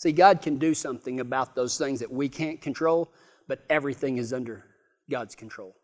See, 0.04 0.12
God 0.12 0.42
can 0.42 0.58
do 0.58 0.74
something 0.74 1.18
about 1.20 1.54
those 1.54 1.78
things 1.78 2.00
that 2.00 2.12
we 2.12 2.28
can't 2.28 2.60
control, 2.60 3.10
but 3.48 3.64
everything 3.70 4.18
is 4.18 4.34
under 4.34 4.66
God's 5.10 5.34
control. 5.34 5.74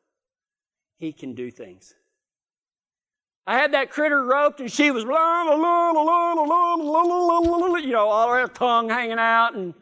He 0.99 1.11
can 1.11 1.33
do 1.33 1.51
things. 1.51 1.95
I 3.47 3.57
had 3.57 3.73
that 3.73 3.91
critter 3.91 4.23
roped 4.23 4.61
and 4.61 4.71
she 4.71 4.91
was, 4.91 5.05
you 5.05 5.09
know, 7.93 8.09
all 8.11 8.29
her 8.29 8.47
tongue 8.49 8.91
hanging 8.91 9.19
out 9.19 9.55
and 9.55 9.73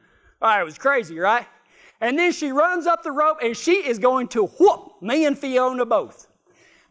oh, 0.41 0.61
it 0.61 0.65
was 0.65 0.79
crazy, 0.79 1.19
right? 1.19 1.49
And 2.01 2.17
then 2.17 2.31
she 2.31 2.53
runs 2.53 2.87
up 2.87 3.03
the 3.03 3.11
rope 3.11 3.39
and 3.43 3.57
she 3.57 3.89
is 3.89 3.99
going 3.99 4.29
to 4.29 4.47
whoop 4.47 5.03
me 5.03 5.27
and 5.27 5.37
Fiona 5.37 5.85
both. 5.85 6.28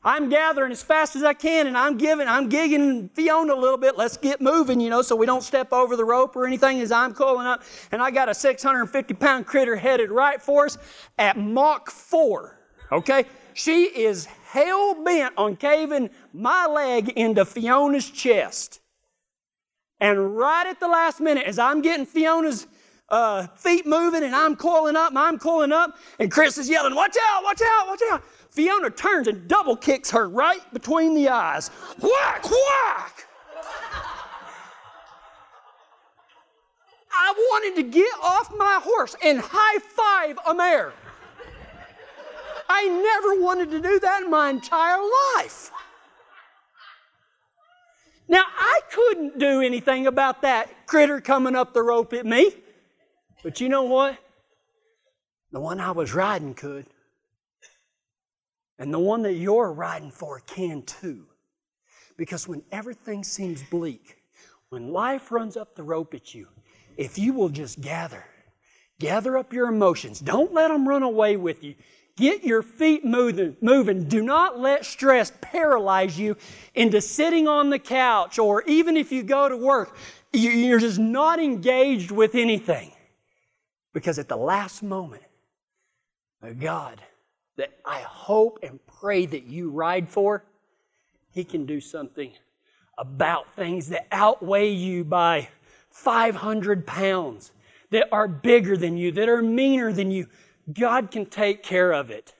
I'm 0.07 0.29
gathering 0.29 0.71
as 0.71 0.81
fast 0.81 1.17
as 1.17 1.23
I 1.25 1.33
can 1.33 1.67
and 1.67 1.77
I'm 1.77 1.97
giving, 1.97 2.29
I'm 2.29 2.49
gigging 2.49 3.11
Fiona 3.11 3.53
a 3.53 3.59
little 3.59 3.77
bit. 3.77 3.97
Let's 3.97 4.15
get 4.15 4.39
moving, 4.39 4.79
you 4.79 4.89
know, 4.89 5.01
so 5.01 5.17
we 5.17 5.25
don't 5.25 5.43
step 5.43 5.73
over 5.73 5.97
the 5.97 6.05
rope 6.05 6.33
or 6.37 6.47
anything 6.47 6.79
as 6.79 6.93
I'm 6.93 7.13
pulling 7.13 7.45
up. 7.45 7.61
And 7.91 8.01
I 8.01 8.09
got 8.09 8.29
a 8.29 8.33
650 8.33 9.13
pound 9.15 9.45
critter 9.45 9.75
headed 9.75 10.09
right 10.09 10.41
for 10.41 10.63
us 10.63 10.77
at 11.17 11.37
Mach 11.37 11.91
4. 11.91 12.57
Okay? 12.93 13.25
She 13.53 13.83
is 13.83 14.23
hell 14.25 15.03
bent 15.03 15.33
on 15.35 15.57
caving 15.57 16.09
my 16.31 16.67
leg 16.67 17.09
into 17.09 17.43
Fiona's 17.43 18.09
chest. 18.09 18.79
And 19.99 20.37
right 20.37 20.67
at 20.67 20.79
the 20.79 20.87
last 20.87 21.19
minute, 21.19 21.45
as 21.45 21.59
I'm 21.59 21.81
getting 21.81 22.05
Fiona's 22.05 22.65
uh, 23.09 23.47
feet 23.47 23.85
moving 23.85 24.23
and 24.23 24.33
I'm 24.33 24.55
coiling 24.55 24.95
up, 24.95 25.11
I'm 25.15 25.37
coiling 25.37 25.71
up, 25.73 25.97
and 26.19 26.31
Chris 26.31 26.57
is 26.57 26.69
yelling, 26.69 26.95
Watch 26.95 27.15
out, 27.29 27.43
watch 27.43 27.61
out, 27.61 27.87
watch 27.87 28.01
out. 28.11 28.23
Fiona 28.57 28.89
turns 28.89 29.27
and 29.27 29.47
double 29.47 29.75
kicks 29.75 30.09
her 30.09 30.27
right 30.27 30.61
between 30.73 31.13
the 31.13 31.29
eyes. 31.29 31.69
Whack, 32.01 32.43
whack! 32.43 33.27
I 37.13 37.33
wanted 37.37 37.75
to 37.75 37.83
get 37.83 38.11
off 38.19 38.51
my 38.57 38.79
horse 38.81 39.15
and 39.23 39.39
high 39.39 39.77
five 39.77 40.39
a 40.47 40.55
mare. 40.55 40.91
I 42.67 42.87
never 42.87 43.39
wanted 43.39 43.69
to 43.69 43.79
do 43.79 43.99
that 43.99 44.23
in 44.23 44.31
my 44.31 44.49
entire 44.49 45.03
life. 45.37 45.69
Now, 48.27 48.43
I 48.57 48.79
couldn't 48.89 49.37
do 49.37 49.61
anything 49.61 50.07
about 50.07 50.41
that 50.41 50.87
critter 50.87 51.21
coming 51.21 51.55
up 51.55 51.75
the 51.75 51.83
rope 51.83 52.11
at 52.13 52.25
me. 52.25 52.53
But 53.43 53.61
you 53.61 53.69
know 53.69 53.83
what? 53.83 54.17
The 55.51 55.59
one 55.59 55.79
I 55.79 55.91
was 55.91 56.15
riding 56.15 56.55
could. 56.55 56.87
And 58.79 58.93
the 58.93 58.99
one 58.99 59.23
that 59.23 59.33
you're 59.33 59.71
riding 59.71 60.11
for 60.11 60.39
can 60.41 60.83
too. 60.83 61.25
Because 62.15 62.47
when 62.47 62.63
everything 62.71 63.23
seems 63.23 63.63
bleak, 63.63 64.17
when 64.69 64.91
life 64.91 65.31
runs 65.31 65.57
up 65.57 65.75
the 65.75 65.83
rope 65.83 66.13
at 66.13 66.33
you, 66.33 66.47
if 66.97 67.17
you 67.17 67.33
will 67.33 67.49
just 67.49 67.79
gather, 67.79 68.25
gather 68.99 69.37
up 69.37 69.53
your 69.53 69.67
emotions, 69.67 70.19
don't 70.19 70.53
let 70.53 70.69
them 70.69 70.87
run 70.87 71.03
away 71.03 71.37
with 71.37 71.63
you. 71.63 71.75
Get 72.17 72.43
your 72.43 72.63
feet 72.63 73.05
moving, 73.05 73.55
moving. 73.61 74.05
Do 74.05 74.23
not 74.23 74.59
let 74.59 74.85
stress 74.85 75.31
paralyze 75.39 76.17
you 76.19 76.35
into 76.73 76.99
sitting 76.99 77.47
on 77.47 77.69
the 77.69 77.77
couch 77.77 78.39
or 78.39 78.63
even 78.63 78.97
if 78.97 79.11
you 79.11 79.21
go 79.21 79.47
to 79.47 79.55
work, 79.55 79.95
you're 80.33 80.79
just 80.79 80.97
not 80.97 81.39
engaged 81.39 82.09
with 82.09 82.33
anything. 82.33 82.91
Because 83.93 84.17
at 84.17 84.27
the 84.27 84.35
last 84.35 84.81
moment, 84.81 85.23
God 86.59 87.01
that 87.57 87.77
I 87.85 87.99
hope 88.01 88.59
and 88.63 88.79
pray 88.87 89.25
that 89.25 89.43
you 89.43 89.69
ride 89.69 90.07
for, 90.07 90.43
He 91.31 91.43
can 91.43 91.65
do 91.65 91.81
something 91.81 92.31
about 92.97 93.53
things 93.55 93.89
that 93.89 94.07
outweigh 94.11 94.69
you 94.69 95.03
by 95.03 95.49
500 95.89 96.85
pounds, 96.85 97.51
that 97.89 98.07
are 98.11 98.27
bigger 98.27 98.77
than 98.77 98.97
you, 98.97 99.11
that 99.13 99.29
are 99.29 99.41
meaner 99.41 99.91
than 99.91 100.11
you. 100.11 100.27
God 100.73 101.11
can 101.11 101.25
take 101.25 101.63
care 101.63 101.91
of 101.91 102.09
it. 102.09 102.33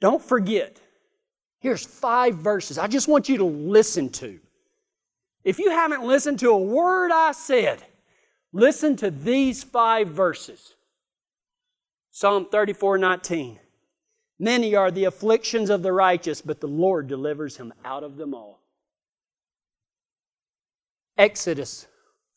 Don't 0.00 0.22
forget, 0.22 0.80
here's 1.60 1.84
five 1.84 2.34
verses 2.36 2.78
I 2.78 2.86
just 2.88 3.08
want 3.08 3.28
you 3.28 3.38
to 3.38 3.44
listen 3.44 4.08
to. 4.10 4.38
If 5.44 5.58
you 5.58 5.70
haven't 5.70 6.04
listened 6.04 6.38
to 6.40 6.50
a 6.50 6.58
word 6.58 7.10
I 7.12 7.32
said, 7.32 7.82
listen 8.52 8.96
to 8.96 9.10
these 9.10 9.62
five 9.62 10.08
verses. 10.08 10.74
Psalm 12.10 12.46
34 12.50 12.98
19. 12.98 13.58
Many 14.42 14.74
are 14.74 14.90
the 14.90 15.04
afflictions 15.04 15.70
of 15.70 15.84
the 15.84 15.92
righteous, 15.92 16.40
but 16.40 16.60
the 16.60 16.66
Lord 16.66 17.06
delivers 17.06 17.56
him 17.56 17.72
out 17.84 18.02
of 18.02 18.16
them 18.16 18.34
all. 18.34 18.60
Exodus 21.16 21.86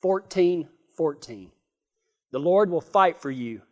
14 0.03 0.69
14. 0.95 1.51
The 2.31 2.39
Lord 2.39 2.69
will 2.69 2.79
fight 2.79 3.17
for 3.17 3.31
you 3.31 3.63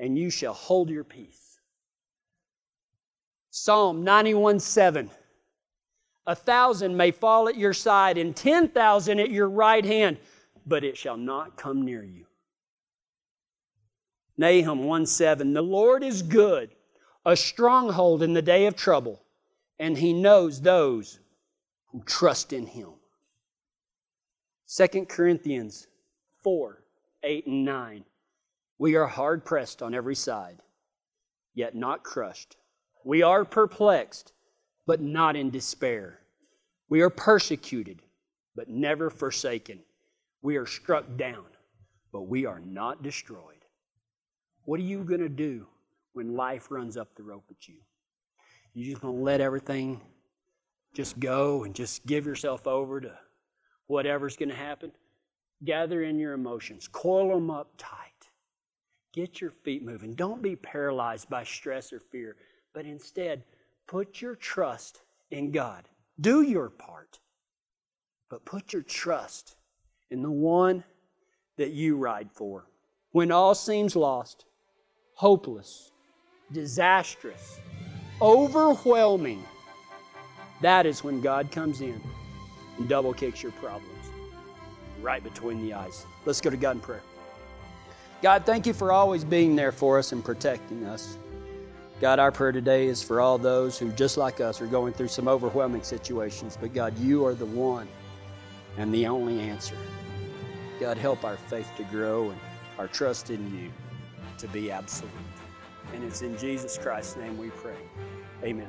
and 0.00 0.18
you 0.18 0.30
shall 0.30 0.52
hold 0.52 0.90
your 0.90 1.04
peace. 1.04 1.60
Psalm 3.50 4.02
91 4.02 4.58
7. 4.58 5.08
A 6.26 6.34
thousand 6.34 6.96
may 6.96 7.12
fall 7.12 7.48
at 7.48 7.56
your 7.56 7.72
side 7.72 8.18
and 8.18 8.34
10,000 8.34 9.20
at 9.20 9.30
your 9.30 9.48
right 9.48 9.84
hand, 9.84 10.18
but 10.66 10.82
it 10.82 10.96
shall 10.96 11.16
not 11.16 11.56
come 11.56 11.82
near 11.82 12.02
you. 12.02 12.26
Nahum 14.36 14.82
1 14.82 15.06
7. 15.06 15.52
The 15.52 15.62
Lord 15.62 16.02
is 16.02 16.22
good, 16.22 16.74
a 17.24 17.36
stronghold 17.36 18.22
in 18.22 18.32
the 18.32 18.42
day 18.42 18.66
of 18.66 18.76
trouble, 18.76 19.22
and 19.78 19.96
he 19.98 20.12
knows 20.12 20.60
those 20.60 21.20
who 21.86 22.02
trust 22.04 22.52
in 22.52 22.66
him. 22.66 22.90
2 24.74 25.06
Corinthians 25.06 25.86
4 26.42 26.82
8 27.22 27.46
and 27.46 27.64
9. 27.64 28.04
We 28.78 28.94
are 28.94 29.06
hard 29.06 29.44
pressed 29.44 29.82
on 29.82 29.94
every 29.94 30.14
side, 30.14 30.62
yet 31.54 31.74
not 31.74 32.02
crushed. 32.02 32.56
We 33.04 33.22
are 33.22 33.44
perplexed, 33.44 34.32
but 34.86 35.02
not 35.02 35.36
in 35.36 35.50
despair. 35.50 36.20
We 36.88 37.02
are 37.02 37.10
persecuted, 37.10 38.00
but 38.56 38.68
never 38.68 39.10
forsaken. 39.10 39.80
We 40.40 40.56
are 40.56 40.66
struck 40.66 41.04
down, 41.18 41.44
but 42.12 42.22
we 42.22 42.46
are 42.46 42.60
not 42.60 43.02
destroyed. 43.02 43.64
What 44.64 44.80
are 44.80 44.84
you 44.84 45.04
going 45.04 45.20
to 45.20 45.28
do 45.28 45.66
when 46.12 46.34
life 46.34 46.70
runs 46.70 46.96
up 46.96 47.14
the 47.14 47.22
rope 47.22 47.44
at 47.50 47.68
you? 47.68 47.76
You're 48.74 48.90
just 48.90 49.02
going 49.02 49.16
to 49.16 49.22
let 49.22 49.40
everything 49.40 50.00
just 50.94 51.18
go 51.20 51.64
and 51.64 51.74
just 51.74 52.06
give 52.06 52.26
yourself 52.26 52.66
over 52.66 53.00
to 53.00 53.12
whatever's 53.86 54.36
going 54.36 54.48
to 54.48 54.54
happen? 54.54 54.92
Gather 55.64 56.02
in 56.02 56.18
your 56.18 56.32
emotions, 56.32 56.88
coil 56.88 57.34
them 57.34 57.50
up 57.50 57.72
tight 57.76 58.10
Get 59.12 59.40
your 59.40 59.50
feet 59.50 59.84
moving. 59.84 60.14
Don't 60.14 60.40
be 60.40 60.54
paralyzed 60.54 61.28
by 61.28 61.42
stress 61.42 61.92
or 61.92 61.98
fear, 61.98 62.36
but 62.72 62.86
instead 62.86 63.42
put 63.86 64.20
your 64.20 64.36
trust 64.36 65.00
in 65.30 65.50
God. 65.50 65.88
Do 66.20 66.42
your 66.42 66.70
part, 66.70 67.18
but 68.28 68.44
put 68.44 68.72
your 68.72 68.82
trust 68.82 69.56
in 70.10 70.22
the 70.22 70.30
one 70.30 70.84
that 71.56 71.70
you 71.70 71.96
ride 71.96 72.30
for. 72.32 72.66
When 73.10 73.32
all 73.32 73.56
seems 73.56 73.96
lost, 73.96 74.44
hopeless, 75.14 75.90
disastrous, 76.52 77.60
overwhelming, 78.20 79.44
that 80.60 80.86
is 80.86 81.02
when 81.02 81.20
God 81.20 81.50
comes 81.50 81.80
in 81.80 82.00
and 82.78 82.88
double 82.88 83.12
kicks 83.12 83.42
your 83.42 83.52
problems 83.52 84.10
right 85.00 85.22
between 85.22 85.62
the 85.62 85.74
eyes. 85.74 86.04
Let's 86.26 86.40
go 86.40 86.50
to 86.50 86.56
God 86.56 86.76
in 86.76 86.80
prayer. 86.80 87.02
God, 88.22 88.44
thank 88.44 88.66
you 88.66 88.74
for 88.74 88.92
always 88.92 89.24
being 89.24 89.56
there 89.56 89.72
for 89.72 89.98
us 89.98 90.12
and 90.12 90.22
protecting 90.22 90.84
us. 90.84 91.16
God, 92.00 92.18
our 92.18 92.32
prayer 92.32 92.52
today 92.52 92.86
is 92.86 93.02
for 93.02 93.20
all 93.20 93.38
those 93.38 93.78
who, 93.78 93.92
just 93.92 94.16
like 94.16 94.40
us, 94.40 94.60
are 94.60 94.66
going 94.66 94.92
through 94.92 95.08
some 95.08 95.28
overwhelming 95.28 95.82
situations. 95.82 96.56
But 96.60 96.74
God, 96.74 96.98
you 96.98 97.24
are 97.26 97.34
the 97.34 97.46
one 97.46 97.88
and 98.76 98.92
the 98.92 99.06
only 99.06 99.40
answer. 99.40 99.76
God, 100.78 100.96
help 100.96 101.24
our 101.24 101.36
faith 101.36 101.70
to 101.76 101.84
grow 101.84 102.30
and 102.30 102.40
our 102.78 102.88
trust 102.88 103.30
in 103.30 103.54
you 103.58 103.70
to 104.38 104.48
be 104.48 104.70
absolute. 104.70 105.10
And 105.94 106.04
it's 106.04 106.22
in 106.22 106.36
Jesus 106.38 106.78
Christ's 106.78 107.16
name 107.16 107.36
we 107.38 107.50
pray. 107.50 107.76
Amen. 108.44 108.68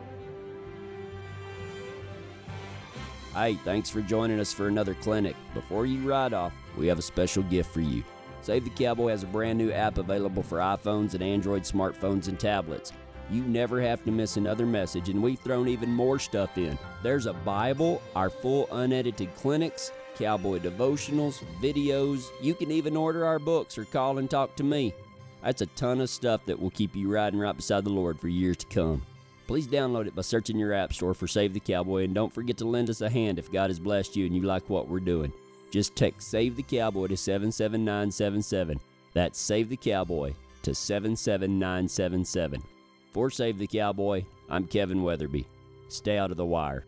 Hey, 3.34 3.56
thanks 3.64 3.90
for 3.90 4.02
joining 4.02 4.40
us 4.40 4.52
for 4.52 4.68
another 4.68 4.94
clinic. 4.96 5.36
Before 5.54 5.86
you 5.86 6.08
ride 6.08 6.34
off, 6.34 6.52
we 6.78 6.88
have 6.88 7.00
a 7.00 7.04
special 7.04 7.44
gift 7.44 7.72
for 7.74 7.80
you. 7.80 8.04
Save 8.42 8.66
the 8.66 8.72
Cowboy 8.72 9.10
has 9.10 9.24
a 9.24 9.28
brand 9.28 9.58
new 9.58 9.72
app 9.72 9.98
available 9.98 10.44
for 10.44 10.58
iPhones 10.58 11.14
and 11.14 11.24
Android 11.24 11.62
smartphones 11.62 12.28
and 12.28 12.40
tablets. 12.40 12.92
You 13.30 13.44
never 13.44 13.80
have 13.80 14.04
to 14.04 14.12
miss 14.12 14.36
another 14.36 14.66
message, 14.66 15.08
and 15.08 15.24
we've 15.24 15.40
thrown 15.40 15.70
even 15.70 15.90
more 15.90 16.20
stuff 16.20 16.58
in. 16.58 16.78
There's 17.04 17.28
a 17.28 17.34
Bible, 17.34 18.02
our 18.16 18.30
full 18.30 18.68
unedited 18.72 19.34
clinics, 19.36 19.94
cowboy 20.16 20.60
devotionals, 20.60 21.42
videos. 21.62 22.26
You 22.42 22.54
can 22.54 22.72
even 22.72 22.98
order 22.98 23.26
our 23.26 23.40
books 23.40 23.78
or 23.78 23.86
call 23.86 24.18
and 24.18 24.30
talk 24.30 24.58
to 24.58 24.64
me. 24.64 24.94
That's 25.44 25.62
a 25.62 25.68
ton 25.68 26.02
of 26.02 26.10
stuff 26.10 26.46
that 26.46 26.60
will 26.60 26.70
keep 26.70 26.96
you 26.96 27.12
riding 27.12 27.40
right 27.40 27.56
beside 27.56 27.84
the 27.84 27.90
Lord 27.90 28.20
for 28.20 28.28
years 28.28 28.58
to 28.58 28.66
come. 28.68 29.02
Please 29.48 29.68
download 29.68 30.08
it 30.08 30.16
by 30.16 30.22
searching 30.22 30.58
your 30.58 30.74
app 30.74 30.94
store 30.94 31.14
for 31.14 31.28
Save 31.28 31.54
the 31.54 31.60
Cowboy 31.60 32.04
and 32.06 32.14
don't 32.14 32.32
forget 32.32 32.58
to 32.58 32.66
lend 32.66 32.90
us 32.90 33.02
a 33.02 33.10
hand 33.10 33.38
if 33.40 33.52
God 33.52 33.70
has 33.70 33.80
blessed 33.80 34.16
you 34.16 34.26
and 34.26 34.36
you 34.36 34.44
like 34.44 34.70
what 34.70 34.88
we're 34.88 35.00
doing. 35.00 35.34
Just 35.72 35.96
text 35.96 36.30
Save 36.30 36.56
the 36.56 36.64
Cowboy 36.64 37.08
to 37.08 37.18
77977. 37.18 38.80
That's 39.14 39.40
Save 39.40 39.70
the 39.70 39.78
Cowboy 39.78 40.34
to 40.64 40.76
77977. 40.76 42.62
For 43.12 43.30
Save 43.30 43.58
the 43.58 43.68
Cowboy, 43.68 44.24
I'm 44.50 44.68
Kevin 44.68 45.04
Weatherby. 45.04 45.46
Stay 45.90 46.18
out 46.18 46.32
of 46.32 46.38
the 46.38 46.46
wire. 46.46 46.86